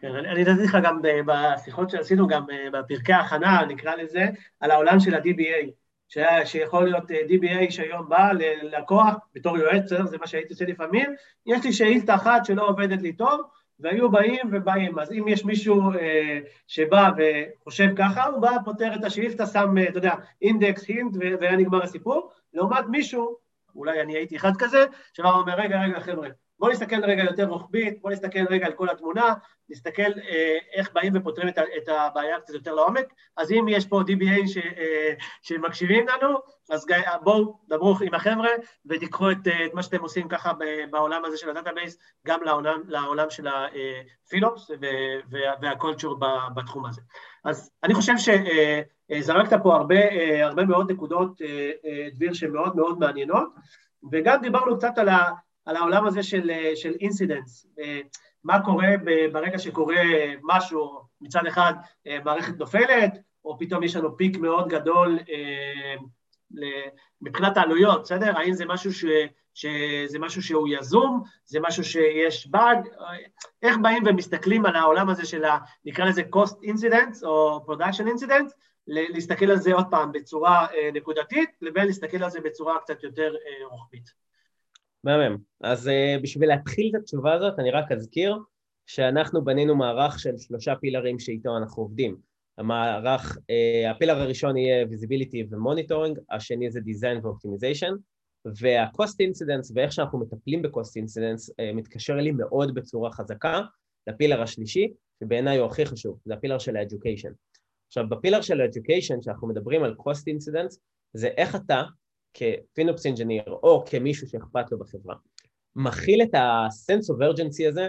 כן, 0.01 0.15
אני, 0.15 0.45
נתתי 0.45 0.65
לך 0.65 0.79
גם 0.83 1.01
בשיחות 1.27 1.91
שעשינו, 1.91 2.27
גם 2.27 2.43
אה, 2.51 2.81
בפרקי 2.81 3.13
ההכנה, 3.13 3.65
נקרא 3.69 3.95
לזה, 3.95 4.27
על 4.61 4.71
העולם 4.71 5.01
של 5.01 5.15
ה-DBA, 5.15 5.71
שהיה, 6.09 6.47
שיכול 6.47 6.85
להיות 6.85 7.11
אה, 7.11 7.17
DBA 7.29 7.71
שהיום 7.71 8.09
בא 8.09 8.33
ללקוח 8.33 9.15
בתור 9.35 9.59
יועץ, 9.59 9.89
זה 9.89 10.19
מה 10.19 10.27
שהייתי 10.27 10.53
עושה 10.53 10.65
לפעמים, 10.65 11.15
יש 11.47 11.65
לי 11.65 11.73
שאילתה 11.73 12.15
אחת 12.15 12.45
שלא 12.45 12.69
עובדת 12.69 13.03
לי 13.03 13.13
טוב, 13.13 13.41
והיו 13.81 14.11
באים 14.11 14.49
ובאים. 14.53 14.99
אז 14.99 15.13
אם 15.13 15.29
יש 15.29 15.45
מישהו 15.45 15.93
אה, 15.93 16.39
שבא 16.67 17.11
וחושב 17.17 17.89
ככה, 17.97 18.25
הוא 18.27 18.39
בא, 18.43 18.51
פותר 18.65 18.95
את 18.95 19.05
השאילתה, 19.05 19.47
שם, 19.47 19.79
אה, 19.79 19.89
אתה 19.89 19.99
יודע, 19.99 20.15
אינדקס, 20.43 20.89
הינט, 20.89 21.17
והיה 21.41 21.57
נגמר 21.57 21.83
הסיפור, 21.83 22.31
לעומת 22.55 22.85
מישהו, 22.89 23.37
אולי 23.75 24.03
אני 24.03 24.17
הייתי 24.17 24.37
אחד 24.37 24.53
כזה, 24.59 24.85
שבא 25.13 25.29
ואומר, 25.29 25.55
רגע, 25.55 25.83
רגע, 25.83 26.01
חבר'ה, 26.01 26.29
בואו 26.59 26.73
נסתכל 26.73 27.05
רגע 27.05 27.23
יותר 27.25 27.45
רוחבית, 27.45 28.03
בואו 28.03 28.13
נסתכל 28.13 28.45
רגע 28.51 28.67
על 28.67 28.73
כל 28.73 28.89
התמונה, 28.89 29.35
נסתכל 29.71 30.03
אה, 30.03 30.59
איך 30.73 30.93
באים 30.93 31.13
ופותרים 31.17 31.49
את, 31.49 31.89
הבעיה 31.89 32.41
קצת 32.41 32.55
יותר 32.55 32.75
לעומק. 32.75 33.07
אז 33.37 33.53
אם 33.53 33.67
יש 33.69 33.87
פה 33.87 34.01
DBA 34.01 34.49
ש, 34.49 34.57
אה, 34.57 35.13
שמקשיבים 35.43 36.07
לנו, 36.09 36.29
אז 36.71 36.87
בואו 37.23 37.59
דברו 37.69 37.97
עם 38.03 38.15
החבר'ה 38.15 38.49
ותיקחו 38.87 39.31
את, 39.31 39.37
אה, 39.47 39.67
את 39.67 39.75
מה 39.75 39.83
שאתם 39.83 40.01
עושים 40.01 40.29
ככה 40.29 40.53
בעולם 40.91 41.25
הזה 41.25 41.37
של 41.37 41.51
ה 41.51 41.56
database, 41.56 41.99
גם 42.27 42.43
לעולם, 42.43 42.81
לעולם 42.87 43.31
של 43.31 43.47
ה 43.49 43.66
FinOps 43.66 44.71
וה 45.61 45.74
culture 45.74 46.19
בתחום 46.55 46.87
הזה. 46.87 47.01
אז 47.45 47.71
אני 47.85 47.95
חושב 47.95 48.13
שזרקת 48.19 49.59
פה 49.63 49.75
הרבה, 49.75 49.97
הרבה 50.45 50.65
מאוד 50.65 50.93
נקודות, 50.93 51.41
דביר, 52.15 52.33
שמאוד 52.33 52.77
מאוד 52.77 52.99
מעניינות, 52.99 53.49
וגם 54.13 54.41
דיברנו 54.41 54.79
קצת 54.79 54.99
על 54.99 55.09
ה... 55.09 55.31
על 55.69 55.77
העולם 55.77 56.07
הזה 56.07 56.23
של, 56.23 56.51
של 56.75 56.95
incidents, 57.01 57.67
מה 58.45 58.65
קורה 58.65 58.89
ברגע 59.33 59.59
שקורה 59.59 60.03
משהו, 60.43 61.01
מצד 61.21 61.47
אחד 61.47 61.75
מערכת 62.25 62.59
נופלת, 62.59 63.19
או 63.45 63.59
פתאום 63.59 63.83
יש 63.83 63.97
לנו 63.97 64.17
peak 64.17 64.37
מאוד 64.37 64.69
גדול 64.69 65.19
אה, 65.31 65.95
מבחינת 67.21 67.57
העלויות, 67.57 68.03
בסדר? 68.03 68.39
האם 68.39 68.53
זה 68.53 68.65
משהו, 68.67 68.93
ש, 68.93 69.05
שזה 69.55 70.19
משהו 70.19 70.43
שהוא 70.43 70.69
יזום, 70.69 71.23
זה 71.45 71.61
משהו 71.61 71.85
שיש 71.85 72.47
באג, 72.47 72.79
איך 73.63 73.77
באים 73.83 74.03
ומסתכלים 74.07 74.67
על 74.67 74.77
העולם 74.77 75.11
הזה 75.11 75.27
של 75.27 75.45
ה... 75.45 75.59
נקרא 75.85 76.05
לזה 76.05 76.23
cost 76.37 76.55
incidents 76.65 77.27
או 77.27 77.61
production 77.67 78.05
incidents, 78.05 78.53
להסתכל 78.87 79.51
על 79.51 79.57
זה 79.57 79.75
עוד 79.75 79.87
פעם 79.91 80.13
בצורה 80.13 80.67
אה, 80.75 80.91
נקודתית, 80.95 81.51
לבין 81.61 81.87
להסתכל 81.87 82.23
על 82.25 82.31
זה 82.31 82.41
בצורה 82.41 82.79
קצת 82.79 83.03
יותר 83.03 83.35
אה, 83.35 83.67
רוחבית. 83.67 84.28
מהמם. 85.05 85.37
אז 85.61 85.89
uh, 85.89 86.23
בשביל 86.23 86.49
להתחיל 86.49 86.91
את 86.91 87.01
התשובה 87.01 87.35
הזאת, 87.35 87.59
אני 87.59 87.71
רק 87.71 87.93
אזכיר 87.93 88.37
שאנחנו 88.87 89.45
בנינו 89.45 89.77
מערך 89.77 90.19
של 90.19 90.39
שלושה 90.39 90.75
פילרים 90.77 91.19
שאיתו 91.19 91.57
אנחנו 91.57 91.83
עובדים. 91.83 92.17
המערך, 92.59 93.37
uh, 93.37 93.91
ה 93.91 93.94
pillar 93.94 94.17
הראשון 94.17 94.57
יהיה 94.57 94.87
visibility 94.87 95.47
ו-monitoring, 95.51 96.21
השני 96.31 96.71
זה 96.71 96.81
design 96.81 97.27
ו-optimization, 97.27 97.93
וה-cost 98.45 99.15
incidents 99.15 99.73
ואיך 99.75 99.93
שאנחנו 99.93 100.19
מטפלים 100.19 100.63
ב-cost 100.63 100.69
uh, 100.69 101.75
מתקשר 101.75 102.17
לי 102.17 102.31
מאוד 102.31 102.75
בצורה 102.75 103.13
חזקה 103.13 103.63
ל 104.07 104.12
pillar 104.12 104.43
השלישי, 104.43 104.93
שבעיניי 105.21 105.59
הוא 105.59 105.67
הכי 105.67 105.87
חשוב, 105.87 106.19
זה 106.25 106.35
ה 106.35 106.38
pillar 106.38 106.59
של 106.59 106.77
ה-education. 106.77 107.33
עכשיו, 107.87 108.09
ב 108.09 108.13
pillar 108.13 108.41
של 108.41 108.61
ה-education, 108.61 109.21
כשאנחנו 109.21 109.49
מדברים 109.49 109.83
על 109.83 109.95
cost 110.01 110.23
incidents, 110.23 110.79
זה 111.13 111.29
איך 111.29 111.57
אתה 111.57 111.83
כ 112.39 112.56
FinOps 112.56 113.07
engineer 113.07 113.43
או 113.47 113.85
כמישהו 113.87 114.29
שאכפת 114.29 114.73
לו 114.73 114.79
בחברה, 114.79 115.17
מכיל 115.77 116.23
את 116.23 116.35
ה-sense 116.35 117.15
of 117.15 117.19
urgency 117.19 117.69
הזה 117.69 117.89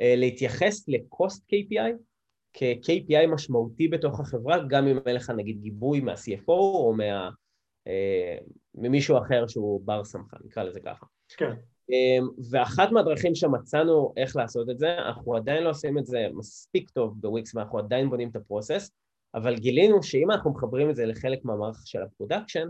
אה, 0.00 0.14
להתייחס 0.16 0.88
ל-cost 0.88 1.40
KPI 1.52 1.92
כ-KPI 2.52 3.26
משמעותי 3.32 3.88
בתוך 3.88 4.20
החברה, 4.20 4.58
גם 4.68 4.86
אם 4.86 4.98
אין 5.06 5.16
לך 5.16 5.30
נגיד 5.30 5.60
גיבוי 5.60 6.00
מה-CFO 6.00 6.48
או 6.48 6.94
מה, 6.96 7.30
אה, 7.86 8.36
ממישהו 8.74 9.18
אחר 9.18 9.46
שהוא 9.46 9.80
בר 9.84 10.04
סמכה, 10.04 10.36
נקרא 10.44 10.62
לזה 10.62 10.80
ככה. 10.80 11.06
כן. 11.36 11.52
אמ, 11.90 12.28
ואחת 12.50 12.92
מהדרכים 12.92 13.34
שמצאנו 13.34 14.12
איך 14.16 14.36
לעשות 14.36 14.70
את 14.70 14.78
זה, 14.78 14.98
אנחנו 14.98 15.36
עדיין 15.36 15.62
לא 15.62 15.70
עושים 15.70 15.98
את 15.98 16.06
זה 16.06 16.26
מספיק 16.34 16.90
טוב 16.90 17.14
בוויקס 17.20 17.54
ואנחנו 17.54 17.78
עדיין 17.78 18.10
בונים 18.10 18.28
את 18.28 18.36
ה 18.36 18.42
process, 18.42 18.90
אבל 19.34 19.56
גילינו 19.56 20.02
שאם 20.02 20.30
אנחנו 20.30 20.50
מחברים 20.50 20.90
את 20.90 20.96
זה 20.96 21.06
לחלק 21.06 21.44
מהמערך 21.44 21.82
של 21.84 22.02
ה 22.02 22.07
production, 22.07 22.68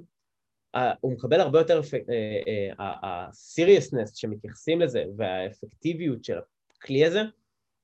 הוא 1.00 1.12
מקבל 1.12 1.40
הרבה 1.40 1.58
יותר, 1.58 1.80
ה-seriousness 2.78 4.10
שמתייחסים 4.14 4.80
לזה 4.80 5.04
והאפקטיביות 5.16 6.24
של 6.24 6.38
הכלי 6.76 7.04
הזה, 7.04 7.20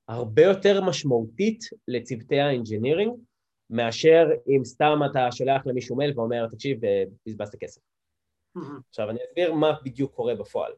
הרבה 0.07 0.41
יותר 0.41 0.81
משמעותית 0.81 1.59
לצוותי 1.87 2.39
ה 2.39 2.45
engineering, 2.45 3.13
מאשר 3.69 4.27
אם 4.47 4.65
סתם 4.65 4.99
אתה 5.11 5.31
שולח 5.31 5.61
למישהו 5.65 5.95
מייל 5.95 6.19
ואומר, 6.19 6.47
תקשיב, 6.51 6.79
בזבזת 7.25 7.55
כסף. 7.55 7.81
עכשיו, 8.89 9.09
אני 9.09 9.19
אסביר 9.29 9.53
מה 9.53 9.71
בדיוק 9.83 10.13
קורה 10.13 10.35
בפועל. 10.35 10.71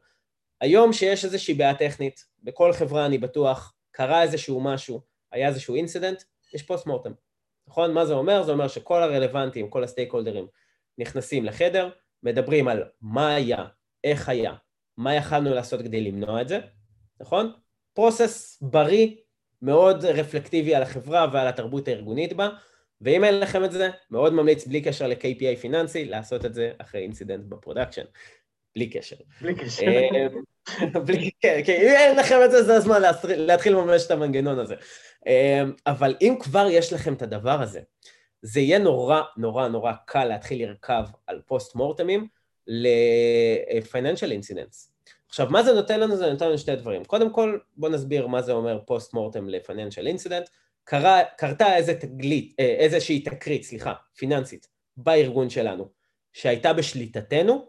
היום 0.60 0.92
שיש 0.92 1.24
איזושהי 1.24 1.54
בעיה 1.54 1.74
טכנית, 1.74 2.24
בכל 2.42 2.72
חברה 2.72 3.06
אני 3.06 3.18
בטוח, 3.18 3.74
קרה 3.90 4.22
איזשהו 4.22 4.60
משהו, 4.60 5.00
היה 5.32 5.48
איזשהו 5.48 5.74
incident, 5.74 6.22
יש 6.54 6.62
post 6.62 6.86
mortem. 6.86 7.12
נכון? 7.68 7.94
מה 7.94 8.06
זה 8.06 8.12
אומר? 8.12 8.42
זה 8.42 8.52
אומר 8.52 8.68
שכל 8.68 9.02
הרלוונטים, 9.02 9.70
כל 9.70 9.84
ה 9.84 10.12
stakeholder 10.12 10.39
ים, 10.39 10.46
נכנסים 10.98 11.44
לחדר, 11.44 11.90
מדברים 12.22 12.68
על 12.68 12.84
מה 13.00 13.34
היה, 13.34 13.64
איך 14.04 14.28
היה, 14.28 14.52
מה 14.96 15.14
יכלנו 15.14 15.54
לעשות 15.54 15.80
כדי 15.82 16.00
למנוע 16.00 16.42
את 16.42 16.48
זה, 16.48 16.60
נכון? 17.20 17.52
process 17.94 18.58
בריא, 18.62 19.08
מאוד 19.62 20.04
רפלקטיבי 20.04 20.74
על 20.74 20.82
החברה 20.82 21.26
ועל 21.32 21.48
התרבות 21.48 21.88
הארגונית 21.88 22.32
בה, 22.32 22.48
ואם 23.00 23.24
אין 23.24 23.40
לכם 23.40 23.64
את 23.64 23.72
זה, 23.72 23.90
מאוד 24.10 24.32
ממליץ 24.32 24.66
בלי 24.66 24.80
קשר 24.82 25.06
ל-KPI 25.06 25.60
פיננסי, 25.60 26.04
לעשות 26.04 26.44
את 26.44 26.54
זה 26.54 26.72
אחרי 26.78 27.02
incident 27.02 27.44
ב 27.48 27.53
production. 27.53 28.04
בלי 28.76 28.90
קשר. 28.90 29.16
בלי 29.40 29.54
קשר. 29.54 29.86
אה, 29.86 31.00
בלי, 31.06 31.30
כן, 31.40 31.60
כן, 31.66 31.80
אם 31.82 31.88
אין 31.88 32.16
לכם 32.16 32.38
את 32.44 32.50
זה, 32.50 32.62
זה 32.62 32.74
הזמן 32.74 33.02
להתחיל 33.24 33.72
לממש 33.72 34.06
את 34.06 34.10
המנגנון 34.10 34.58
הזה. 34.58 34.74
אה, 35.26 35.62
אבל 35.86 36.16
אם 36.20 36.36
כבר 36.40 36.66
יש 36.70 36.92
לכם 36.92 37.14
את 37.14 37.22
הדבר 37.22 37.62
הזה, 37.62 37.80
זה 38.42 38.60
יהיה 38.60 38.78
נורא 38.78 39.22
נורא 39.36 39.68
נורא 39.68 39.92
קל 40.04 40.24
להתחיל 40.24 40.68
לרכב 40.68 41.04
על 41.26 41.40
post 41.46 41.74
mortem 41.74 42.14
ים 42.14 42.28
ל-financial 42.66 44.30
incidents. 44.40 44.90
עכשיו, 45.28 45.46
מה 45.50 45.62
זה 45.62 45.72
נותן 45.72 46.00
לנו? 46.00 46.16
זה 46.16 46.32
נותן 46.32 46.48
לנו 46.48 46.58
שתי 46.58 46.76
דברים. 46.76 47.04
קודם 47.04 47.32
כל, 47.32 47.58
בואו 47.76 47.92
נסביר 47.92 48.26
מה 48.26 48.42
זה 48.42 48.52
אומר 48.52 48.78
post 48.86 49.14
mortem 49.14 49.48
ל-financial 49.48 50.04
incident. 50.16 50.50
קרה, 50.84 51.20
קרתה 51.36 51.76
איזה 51.76 51.94
תגלית, 51.94 52.54
אה, 52.60 52.64
איזושהי 52.64 53.20
תקרית, 53.20 53.62
סליחה, 53.62 53.92
פיננסית, 54.16 54.68
בארגון 54.96 55.50
שלנו, 55.50 55.88
שהייתה 56.32 56.72
בשליטתנו, 56.72 57.66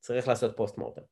צריך 0.00 0.28
לעשות 0.28 0.56
post 0.56 0.78
mortem. 0.78 1.02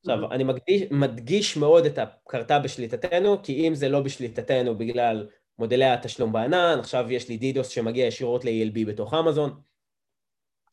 עכשיו, 0.00 0.24
mm-hmm. 0.24 0.34
אני 0.34 0.44
מדגיש, 0.44 0.82
מדגיש 0.90 1.56
מאוד 1.56 1.84
את 1.84 1.98
הקרתה 1.98 2.58
בשליטתנו, 2.58 3.42
כי 3.42 3.68
אם 3.68 3.74
זה 3.74 3.88
לא 3.88 4.00
בשליטתנו 4.00 4.78
בגלל 4.78 5.28
מודלי 5.58 5.84
התשלום 5.84 6.32
בענן, 6.32 6.76
עכשיו 6.80 7.12
יש 7.12 7.28
לי 7.28 7.36
DDoS 7.36 7.68
שמגיע 7.68 8.06
ישירות 8.06 8.44
ל-ELB 8.44 8.86
בתוך 8.86 9.14
אמזון, 9.14 9.60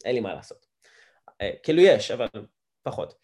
אין 0.06 0.15
לי 0.15 0.22
מה 0.22 0.34
לעשות. 0.34 0.65
אה, 1.42 1.51
כאילו 1.63 1.82
יש, 1.82 2.12
אבל 2.12 2.27
פחות. 2.84 3.15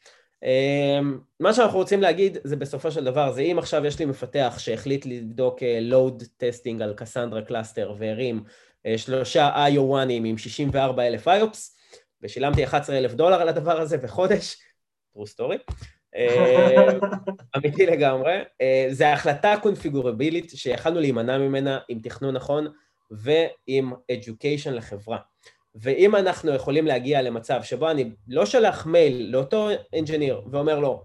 אמ, 0.44 1.20
מה 1.40 1.54
שאנחנו 1.54 1.78
רוצים 1.78 2.02
להגיד 2.02 2.38
זה 2.44 2.56
בסופו 2.56 2.92
של 2.92 3.04
דבר, 3.04 3.32
זה 3.32 3.42
אם 3.42 3.60
עכשיו 3.60 3.86
יש 3.86 4.00
לי 4.00 4.06
מפתח 4.06 4.56
שהחליט 4.58 5.06
לבדוק 5.06 5.60
load 5.82 6.24
testing 6.38 6.82
על 6.82 6.94
Cassandra 6.94 7.42
cluster 7.42 7.94
והרים 7.98 8.44
אה, 8.86 8.98
שלושה 8.98 9.68
IO1 9.68 10.02
ים 10.02 10.26
עם 10.26 10.38
64 10.38 11.08
אלף 11.08 11.28
IOPS, 11.28 11.58
ושילמתי 12.22 12.64
11 12.64 12.98
אלף 12.98 13.14
דולר 13.14 13.42
על 13.42 13.50
הדבר 13.50 13.82
הזה 13.82 13.98
בחודש, 13.98 14.58
true 15.18 15.22
story, 15.36 15.58
אה, 15.58 15.76
אמיתי 17.58 17.86
לגמרי, 17.86 18.34
אה, 18.62 18.88
זה 18.90 19.14
החלטה 19.14 19.56
קונפיגורבילית 19.62 20.52
שיכלנו 20.56 21.00
להימנע 21.00 21.38
ממנה 21.38 21.80
עם 21.90 22.00
תכנון 22.00 22.36
נכון 22.36 22.68
ועם 23.12 23.94
education 23.94 24.72
לחברה. 24.72 25.18
ואם 25.76 26.16
אנחנו 26.16 26.54
יכולים 26.54 26.88
להגיע 26.88 27.22
למצב 27.22 27.64
שבו 27.64 27.92
אני 27.92 28.12
לא 28.28 28.46
שולח 28.46 28.86
מייל 28.86 29.32
לאותו 29.32 29.70
engineer 29.94 30.42
ואומר 30.52 30.80
לו, 30.80 31.04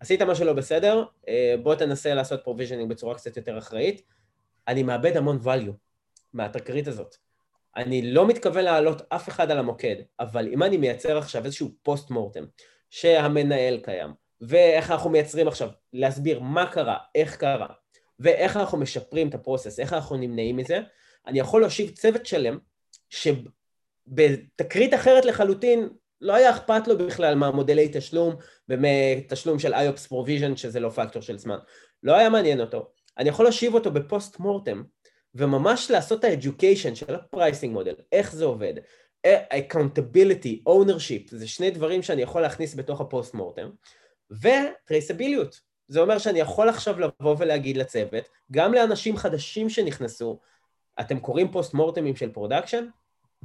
עשית 0.00 0.22
משהו 0.22 0.44
לא 0.44 0.52
בסדר, 0.52 1.04
אה, 1.28 1.54
בוא 1.62 1.74
תנסה 1.74 2.14
לעשות 2.14 2.44
provisioning 2.44 2.90
בצורה 2.90 3.14
קצת 3.14 3.36
יותר 3.36 3.58
אחראית, 3.58 4.02
אני 4.68 4.82
מאבד 4.82 5.16
המון 5.16 5.38
value 5.44 5.72
מהתקרית 6.32 6.88
הזאת. 6.88 7.16
אני 7.76 8.12
לא 8.12 8.26
מתכוון 8.26 8.64
להעלות 8.64 9.02
אף 9.08 9.28
אחד 9.28 9.50
על 9.50 9.58
המוקד, 9.58 9.96
אבל 10.20 10.48
אם 10.48 10.62
אני 10.62 10.76
מייצר 10.76 11.18
עכשיו 11.18 11.44
איזשהו 11.44 11.70
post 11.82 12.10
mortem, 12.10 12.44
שהמנהל 12.90 13.80
קיים, 13.82 14.10
ואיך 14.40 14.90
אנחנו 14.90 15.10
מייצרים 15.10 15.48
עכשיו, 15.48 15.68
להסביר 15.92 16.40
מה 16.40 16.66
קרה, 16.72 16.96
איך 17.14 17.36
קרה, 17.36 17.68
ואיך 18.20 18.56
אנחנו 18.56 18.78
משפרים 18.78 19.28
את 19.28 19.34
הפרוסס, 19.34 19.80
איך 19.80 19.92
אנחנו 19.92 20.16
נמנעים 20.16 20.56
מזה, 20.56 20.80
אני 21.26 21.38
יכול 21.38 21.60
להושיב 21.60 21.90
צוות 21.90 22.26
שלם, 22.26 22.58
שבתקרית 23.10 24.94
אחרת 24.94 25.24
לחלוטין, 25.24 25.88
לא 26.20 26.34
היה 26.34 26.50
אכפת 26.50 26.88
לו 26.88 26.98
בכלל 26.98 27.34
מהמודלי 27.34 27.88
תשלום 27.92 28.36
ומתשלום 28.68 29.58
של 29.58 29.74
IOPS 29.74 30.12
Provision, 30.12 30.56
שזה 30.56 30.80
לא 30.80 30.90
פקטור 30.90 31.22
של 31.22 31.38
זמן. 31.38 31.58
לא 32.02 32.16
היה 32.16 32.30
מעניין 32.30 32.60
אותו. 32.60 32.90
אני 33.18 33.28
יכול 33.28 33.44
להושיב 33.44 33.74
אותו 33.74 33.90
בפוסט 33.90 34.38
מורטם, 34.38 34.82
וממש 35.34 35.90
לעשות 35.90 36.24
את 36.24 36.24
ה-education 36.24 36.94
של 36.94 37.14
ה-pricing 37.14 37.68
מודל, 37.68 37.94
איך 38.12 38.32
זה 38.32 38.44
עובד, 38.44 38.74
accountability, 39.26 40.68
ownership, 40.68 41.28
זה 41.30 41.48
שני 41.48 41.70
דברים 41.70 42.02
שאני 42.02 42.22
יכול 42.22 42.42
להכניס 42.42 42.74
בתוך 42.74 43.00
ה 43.00 43.07
post 43.07 43.34
mortem, 43.34 43.70
וטרייסביליות, 44.30 45.60
זה 45.88 46.00
אומר 46.00 46.18
שאני 46.18 46.40
יכול 46.40 46.68
עכשיו 46.68 47.00
לבוא 47.00 47.36
ולהגיד 47.38 47.76
לצוות, 47.76 48.24
גם 48.52 48.74
לאנשים 48.74 49.16
חדשים 49.16 49.68
שנכנסו, 49.68 50.38
אתם 51.00 51.20
קוראים 51.20 51.52
post 51.52 51.74
mortem 51.74 52.06
ים 52.06 52.16
של 52.16 52.32
production? 52.32 52.86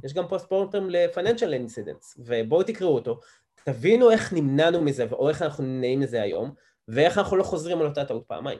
יש 0.04 0.14
גם 0.14 0.28
post 0.28 0.50
mortem 0.50 0.90
ל-financial 0.90 1.40
incidents, 1.40 2.16
ובואו 2.18 2.62
תקראו 2.62 2.94
אותו, 2.94 3.20
תבינו 3.64 4.10
איך 4.10 4.32
נמנענו 4.32 4.80
מזה, 4.80 5.06
או 5.12 5.28
איך 5.28 5.42
אנחנו 5.42 5.64
נמנעים 5.64 6.00
מזה 6.00 6.22
היום, 6.22 6.54
ואיך 6.88 7.18
אנחנו 7.18 7.36
לא 7.36 7.42
חוזרים 7.42 7.80
על 7.80 7.86
אותה 7.86 8.04
טעות 8.04 8.24
פעמיים. 8.26 8.58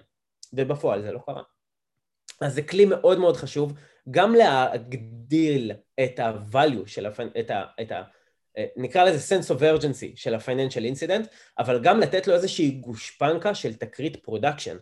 ובפועל 0.52 1.02
זה 1.02 1.12
לא 1.12 1.18
קרה. 1.26 1.42
אז 2.40 2.54
זה 2.54 2.62
כלי 2.62 2.84
מאוד 2.84 3.18
מאוד 3.18 3.36
חשוב, 3.36 3.72
גם 4.10 4.34
להגדיל 4.34 5.72
את 6.04 6.18
ה-value 6.18 6.86
של, 6.86 7.06
הפ... 7.06 7.20
את 7.40 7.50
ה... 7.50 7.64
את 7.80 7.92
ה... 7.92 8.02
נקרא 8.76 9.04
לזה 9.04 9.36
sense 9.36 9.46
of 9.48 9.60
urgency 9.60 10.12
של 10.14 10.34
ה-financial 10.34 10.94
incident, 10.94 11.26
אבל 11.58 11.80
גם 11.82 12.00
לתת 12.00 12.26
לו 12.26 12.34
איזושהי 12.34 12.70
גושפנקה 12.70 13.54
של 13.54 13.74
תקרית 13.74 14.16
production, 14.16 14.76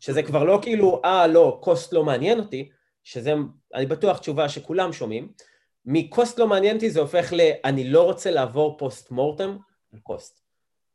שזה 0.00 0.22
כבר 0.22 0.44
לא 0.44 0.58
כאילו, 0.62 1.02
אה, 1.04 1.26
לא, 1.26 1.58
cost 1.62 1.92
לא 1.92 2.04
מעניין 2.04 2.38
אותי, 2.38 2.70
שזה, 3.04 3.34
אני 3.74 3.86
בטוח 3.86 4.18
תשובה 4.18 4.48
שכולם 4.48 4.92
שומעים, 4.92 5.32
מ 5.84 5.95
cost 5.95 6.38
לא 6.38 6.46
מעניין 6.46 6.76
אותי 6.76 6.90
זה 6.90 7.00
הופך 7.00 7.32
ל, 7.32 7.40
אני 7.64 7.90
לא 7.90 8.02
רוצה 8.02 8.30
לעבור 8.30 8.78
post 8.78 9.10
mortem 9.10 9.56
על 9.92 9.98
cost. 9.98 10.40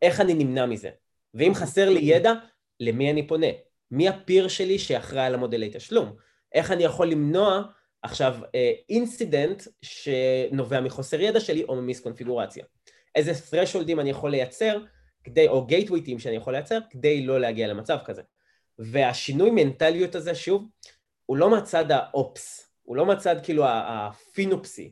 איך 0.01 0.21
אני 0.21 0.33
נמנע 0.33 0.65
מזה? 0.65 0.89
ואם 1.33 1.51
חסר 1.55 1.89
לי 1.89 1.99
ידע, 1.99 2.33
למי 2.79 3.11
אני 3.11 3.27
פונה? 3.27 3.47
מי 3.91 4.09
הפיר 4.09 4.47
שלי 4.47 4.79
שאחראי 4.79 5.25
על 5.25 5.33
המודלי 5.33 5.69
תשלום? 5.73 6.15
איך 6.53 6.71
אני 6.71 6.83
יכול 6.83 7.07
למנוע 7.07 7.61
עכשיו 8.01 8.35
אינסידנט 8.89 9.61
אה, 9.67 9.71
שנובע 9.81 10.81
מחוסר 10.81 11.21
ידע 11.21 11.39
שלי 11.39 11.63
או 11.63 11.75
ממיסקונפיגורציה? 11.75 12.65
איזה 13.15 13.31
thresholdים 13.31 13.99
אני 13.99 14.09
יכול 14.09 14.31
לייצר 14.31 14.77
כדי, 15.23 15.47
או 15.47 15.67
gatewayים 15.69 16.19
שאני 16.19 16.35
יכול 16.35 16.53
לייצר 16.53 16.79
כדי 16.89 17.25
לא 17.25 17.39
להגיע 17.39 17.67
למצב 17.67 17.97
כזה. 18.05 18.21
והשינוי 18.79 19.51
מנטליות 19.51 20.15
הזה, 20.15 20.35
שוב, 20.35 20.67
הוא 21.25 21.37
לא 21.37 21.49
מהצד 21.49 21.91
האופס, 21.91 22.71
הוא 22.81 22.95
לא 22.95 23.05
מהצד 23.05 23.35
כאילו 23.43 23.63
הפינופסי, 23.67 24.91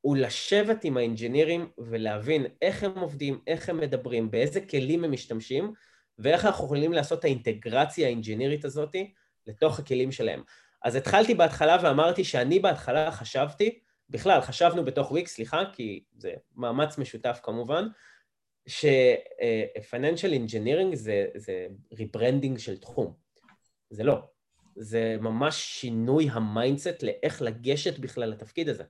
הוא 0.00 0.16
לשבת 0.16 0.84
עם 0.84 0.96
האינג'ינירים 0.96 1.68
ולהבין 1.78 2.46
איך 2.62 2.84
הם 2.84 2.98
עובדים, 2.98 3.40
איך 3.46 3.68
הם 3.68 3.76
מדברים, 3.80 4.30
באיזה 4.30 4.60
כלים 4.60 5.04
הם 5.04 5.12
משתמשים, 5.12 5.72
ואיך 6.18 6.44
אנחנו 6.44 6.64
יכולים 6.64 6.92
לעשות 6.92 7.18
את 7.18 7.24
האינטגרציה 7.24 8.06
האינג'ינירית 8.06 8.64
הזאת 8.64 8.96
לתוך 9.46 9.78
הכלים 9.78 10.12
שלהם. 10.12 10.42
אז 10.84 10.94
התחלתי 10.94 11.34
בהתחלה 11.34 11.76
ואמרתי 11.82 12.24
שאני 12.24 12.58
בהתחלה 12.58 13.12
חשבתי, 13.12 13.78
בכלל 14.10 14.40
חשבנו 14.40 14.84
בתוך 14.84 15.10
וויקס, 15.10 15.34
סליחה, 15.34 15.62
כי 15.72 16.04
זה 16.16 16.32
מאמץ 16.56 16.98
משותף 16.98 17.40
כמובן, 17.42 17.88
ש-financial 18.66 20.32
engineering 20.32 20.94
זה, 20.94 21.26
זה 21.34 21.66
rebranding 21.92 22.58
של 22.58 22.76
תחום. 22.76 23.14
זה 23.90 24.04
לא. 24.04 24.18
זה 24.76 25.16
ממש 25.20 25.56
שינוי 25.56 26.28
ה 26.32 26.41
mindset 26.41 27.02
לאיך 27.02 27.42
לגשת 27.42 27.98
בכלל 27.98 28.30
לתפקיד 28.30 28.68
הזה. 28.68 28.84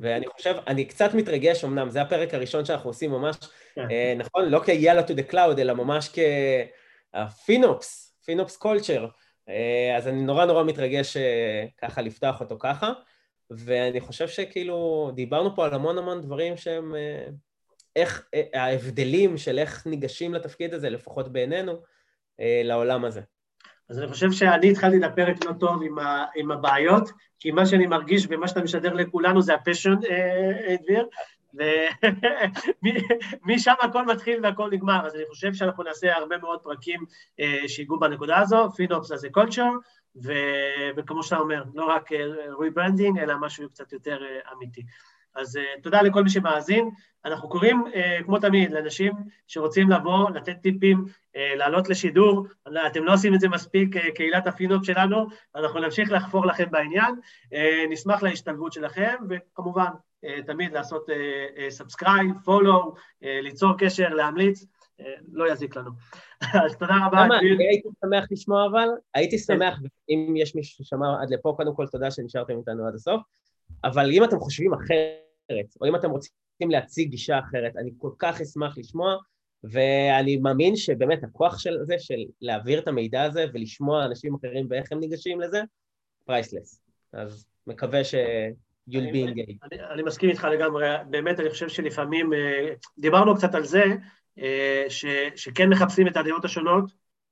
ואני 0.00 0.26
חושב, 0.26 0.54
אני 0.66 0.84
קצת 0.84 1.14
מתרגש 1.14 1.64
אמנם, 1.64 1.90
זה 1.90 2.02
הפרק 2.02 2.34
הראשון 2.34 2.64
שאנחנו 2.64 2.90
עושים 2.90 3.10
ממש, 3.10 3.36
כן. 3.74 3.90
אה, 3.90 4.14
נכון? 4.16 4.48
לא 4.48 4.60
כ-Yalla 4.64 5.08
to 5.08 5.12
the 5.12 5.32
cloud, 5.32 5.58
אלא 5.58 5.74
ממש 5.74 6.08
כ-FinOps, 6.08 7.86
FinOps 8.24 8.62
culture. 8.62 9.06
אה, 9.48 9.96
אז 9.96 10.08
אני 10.08 10.22
נורא 10.22 10.44
נורא 10.44 10.64
מתרגש 10.64 11.16
אה, 11.16 11.66
ככה 11.78 12.02
לפתוח 12.02 12.40
אותו 12.40 12.56
ככה, 12.58 12.92
ואני 13.50 14.00
חושב 14.00 14.28
שכאילו 14.28 15.10
דיברנו 15.14 15.56
פה 15.56 15.66
על 15.66 15.74
המון 15.74 15.98
המון 15.98 16.20
דברים 16.20 16.56
שהם, 16.56 16.94
איך, 17.96 18.28
ההבדלים 18.54 19.38
של 19.38 19.58
איך 19.58 19.86
ניגשים 19.86 20.34
לתפקיד 20.34 20.74
הזה, 20.74 20.90
לפחות 20.90 21.32
בעינינו, 21.32 21.82
לעולם 22.64 23.04
הזה. 23.04 23.20
אז 23.88 23.98
אני 23.98 24.08
חושב 24.08 24.32
שאני 24.32 24.70
התחלתי 24.70 24.98
את 24.98 25.02
הפרק 25.02 25.44
לא 25.44 25.52
טוב 25.60 25.82
עם, 25.82 25.98
ה, 25.98 26.24
עם 26.36 26.50
הבעיות, 26.50 27.10
כי 27.40 27.50
מה 27.50 27.66
שאני 27.66 27.86
מרגיש 27.86 28.26
ומה 28.30 28.48
שאתה 28.48 28.62
משדר 28.62 28.92
לכולנו 28.92 29.42
זה 29.42 29.54
הפשן, 29.54 29.94
אה, 30.10 30.76
דביר, 30.82 31.08
ומשם 33.44 33.74
הכל 33.82 34.06
מתחיל 34.06 34.40
והכל 34.42 34.70
נגמר, 34.70 35.06
אז 35.06 35.14
אני 35.14 35.24
חושב 35.28 35.54
שאנחנו 35.54 35.82
נעשה 35.82 36.16
הרבה 36.16 36.38
מאוד 36.38 36.60
פרקים 36.60 37.04
אה, 37.40 37.68
שיגעו 37.68 37.98
בנקודה 37.98 38.38
הזו, 38.38 38.70
FinOps 38.76 39.12
זה 39.14 39.28
culture, 39.30 39.70
וכמו 40.96 41.22
שאתה 41.22 41.38
אומר, 41.38 41.64
לא 41.74 41.84
רק 41.84 42.10
rebranding, 42.60 43.18
אלא 43.18 43.34
משהו 43.40 43.68
קצת 43.68 43.92
יותר 43.92 44.18
אמיתי. 44.52 44.82
אז 45.36 45.56
אה, 45.56 45.82
תודה 45.82 46.02
לכל 46.02 46.22
מי 46.22 46.30
שמאזין. 46.30 46.90
אנחנו 47.24 47.48
קוראים, 47.48 47.84
אה, 47.86 48.24
כמו 48.24 48.38
תמיד, 48.38 48.72
לאנשים 48.72 49.12
שרוצים 49.46 49.90
לבוא, 49.90 50.30
לתת 50.30 50.56
טיפים, 50.62 51.04
אה, 51.06 51.38
לעלות 51.56 51.88
לשידור. 51.88 52.46
אתם 52.86 53.04
לא 53.04 53.12
עושים 53.12 53.34
את 53.34 53.40
זה 53.40 53.48
מספיק, 53.48 53.96
אה, 53.96 54.00
קהילת 54.14 54.46
ה 54.46 54.51
FinOps 54.51 54.84
שלנו, 54.84 55.26
אנחנו 55.56 55.80
נמשיך 55.80 56.12
לחפור 56.12 56.46
לכם 56.46 56.70
בעניין. 56.70 57.14
אה, 57.44 57.56
נשמח 57.90 58.22
להשתלבות 58.22 58.72
שלכם, 58.72 59.14
וכמובן, 59.28 59.90
תמיד 60.46 60.72
לעשות 60.72 61.06
subscribe, 61.68 62.30
אה, 62.36 62.44
follow, 62.44 62.94
אה, 62.94 63.26
ליצור 63.42 63.72
קשר, 63.78 64.08
להמליץ. 64.08 64.66
לא 65.32 65.52
יזיק 65.52 65.76
לנו. 65.76 65.90
אז 66.64 66.76
תודה 66.76 66.94
רבה. 67.06 67.24
למה? 67.24 67.38
הייתי 67.70 67.88
שמח 68.04 68.24
לשמוע 68.30 68.66
אבל, 68.66 68.88
הייתי 69.14 69.38
שמח, 69.38 69.80
אם 70.08 70.34
יש 70.36 70.54
מישהו 70.54 70.84
ששמע 70.84 71.22
עד 71.22 71.30
לפה, 71.30 71.54
קודם 71.56 71.74
כל 71.74 71.86
תודה 71.86 72.10
שנשארתם 72.10 72.58
איתנו 72.58 72.86
עד 72.86 72.94
הסוף. 72.94 73.22
אבל 73.84 74.10
אם 74.12 74.24
אתם 74.24 74.38
חושבים 74.38 74.74
אחרת, 74.74 75.76
או 75.80 75.86
אם 75.86 75.96
אתם 75.96 76.10
רוצים 76.10 76.70
להציג 76.70 77.10
גישה 77.10 77.38
אחרת, 77.38 77.76
אני 77.76 77.90
כל 77.98 78.10
כך 78.18 78.40
אשמח 78.40 78.78
לשמוע, 78.78 79.16
ואני 79.64 80.36
מאמין 80.36 80.76
שבאמת 80.76 81.24
הכוח 81.24 81.58
של 81.58 81.78
זה, 81.82 81.98
של 81.98 82.24
להעביר 82.40 82.78
את 82.78 82.88
המידע 82.88 83.22
הזה 83.22 83.44
ולשמוע 83.52 84.04
אנשים 84.04 84.34
אחרים 84.34 84.66
ואיך 84.70 84.92
הם 84.92 85.00
ניגשים 85.00 85.40
לזה, 85.40 85.62
פרייסלס. 86.24 86.80
אז 87.12 87.46
מקווה 87.66 88.04
ש... 88.04 88.14
you'll 88.88 89.12
be 89.12 89.28
engaged. 89.28 89.58
אני, 89.62 89.80
אני 89.90 90.02
מסכים 90.02 90.30
איתך 90.30 90.44
לגמרי, 90.44 90.86
באמת 91.10 91.40
אני 91.40 91.50
חושב 91.50 91.68
שלפעמים, 91.68 92.32
אה, 92.32 92.72
דיברנו 92.98 93.34
קצת 93.36 93.54
על 93.54 93.64
זה, 93.64 93.84
אה, 94.38 94.84
ש, 94.88 95.04
שכן 95.36 95.68
מחפשים 95.68 96.08
את 96.08 96.16
הדעות 96.16 96.44
השונות, 96.44 96.84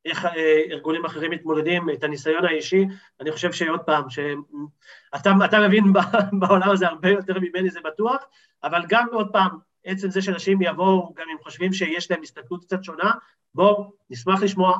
איך 0.04 0.24
אה, 0.24 0.62
ארגונים 0.70 1.04
אחרים 1.04 1.30
מתמודדים, 1.30 1.90
את 1.90 2.04
הניסיון 2.04 2.44
האישי, 2.44 2.84
אני 3.20 3.32
חושב 3.32 3.52
שעוד 3.52 3.80
פעם, 3.80 4.10
שאתה 4.10 5.60
מבין 5.68 5.84
בעולם 6.40 6.70
הזה 6.70 6.86
הרבה 6.88 7.08
יותר 7.08 7.38
ממני, 7.38 7.70
זה 7.70 7.80
בטוח, 7.84 8.24
אבל 8.64 8.82
גם 8.88 9.06
עוד 9.12 9.28
פעם, 9.32 9.50
עצם 9.84 10.10
זה 10.10 10.22
שאנשים 10.22 10.62
יבואו, 10.62 11.14
גם 11.16 11.24
אם 11.32 11.36
חושבים 11.42 11.72
שיש 11.72 12.10
להם 12.10 12.22
הסתכלות 12.22 12.64
קצת 12.64 12.84
שונה, 12.84 13.10
בואו, 13.54 13.92
נשמח 14.10 14.42
לשמוע, 14.42 14.78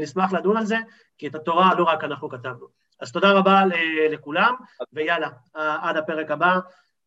נשמח 0.00 0.32
לדון 0.32 0.56
על 0.56 0.64
זה, 0.64 0.76
כי 1.18 1.26
את 1.26 1.34
התורה 1.34 1.74
לא 1.74 1.84
רק 1.84 2.04
אנחנו 2.04 2.28
כתבנו. 2.28 2.79
אז 3.01 3.11
תודה 3.11 3.31
רבה 3.31 3.63
לכולם, 4.11 4.55
ויאללה, 4.93 5.29
עד 5.53 5.97
הפרק 5.97 6.31
הבא, 6.31 6.59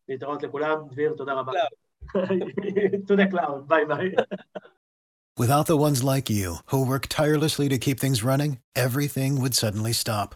להתראות 0.09 0.43
לכולם, 0.43 0.77
דביר, 0.91 1.13
תודה 1.17 1.33
רבה. 1.33 1.51
to 3.07 3.15
the 3.15 3.27
cloud, 3.31 3.67
ביי 3.67 3.85
ביי. 3.85 4.11
Without 5.39 5.67
the 5.67 5.77
ones 5.77 6.03
like 6.03 6.29
you, 6.29 6.57
who 6.65 6.85
work 6.85 7.05
tirelessly 7.07 7.69
to 7.69 7.77
keep 7.77 7.99
things 7.99 8.23
running, 8.23 8.59
everything 8.75 9.39
would 9.39 9.55
suddenly 9.55 9.93
stop. 9.93 10.35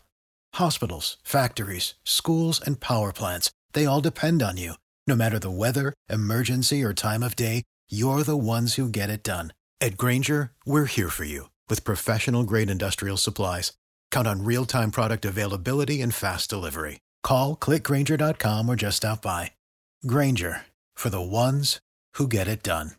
Hospitals, 0.55 1.17
factories, 1.23 1.95
schools, 2.05 2.61
and 2.65 2.79
power 2.79 3.11
plants, 3.11 3.51
they 3.73 3.85
all 3.85 3.99
depend 4.01 4.41
on 4.41 4.55
you. 4.55 4.73
No 5.05 5.15
matter 5.15 5.39
the 5.39 5.57
weather, 5.63 5.93
emergency, 6.09 6.83
or 6.83 6.93
time 6.93 7.23
of 7.23 7.35
day, 7.35 7.63
you're 7.89 8.23
the 8.23 8.37
ones 8.37 8.75
who 8.75 8.87
get 8.87 9.09
it 9.09 9.23
done. 9.23 9.51
At 9.81 9.97
Granger, 9.97 10.51
we're 10.65 10.85
here 10.85 11.09
for 11.09 11.25
you 11.25 11.49
with 11.69 11.83
professional 11.83 12.43
grade 12.43 12.69
industrial 12.69 13.17
supplies. 13.17 13.73
Count 14.10 14.26
on 14.28 14.44
real 14.44 14.66
time 14.66 14.90
product 14.90 15.24
availability 15.24 16.02
and 16.02 16.14
fast 16.14 16.50
delivery. 16.50 17.00
Call 17.22 17.56
clickgranger.com 17.56 18.68
or 18.68 18.76
just 18.76 18.98
stop 18.98 19.22
by. 19.22 19.52
Granger 20.06 20.66
for 20.94 21.08
the 21.10 21.20
ones 21.20 21.80
who 22.14 22.28
get 22.28 22.48
it 22.48 22.62
done. 22.62 22.97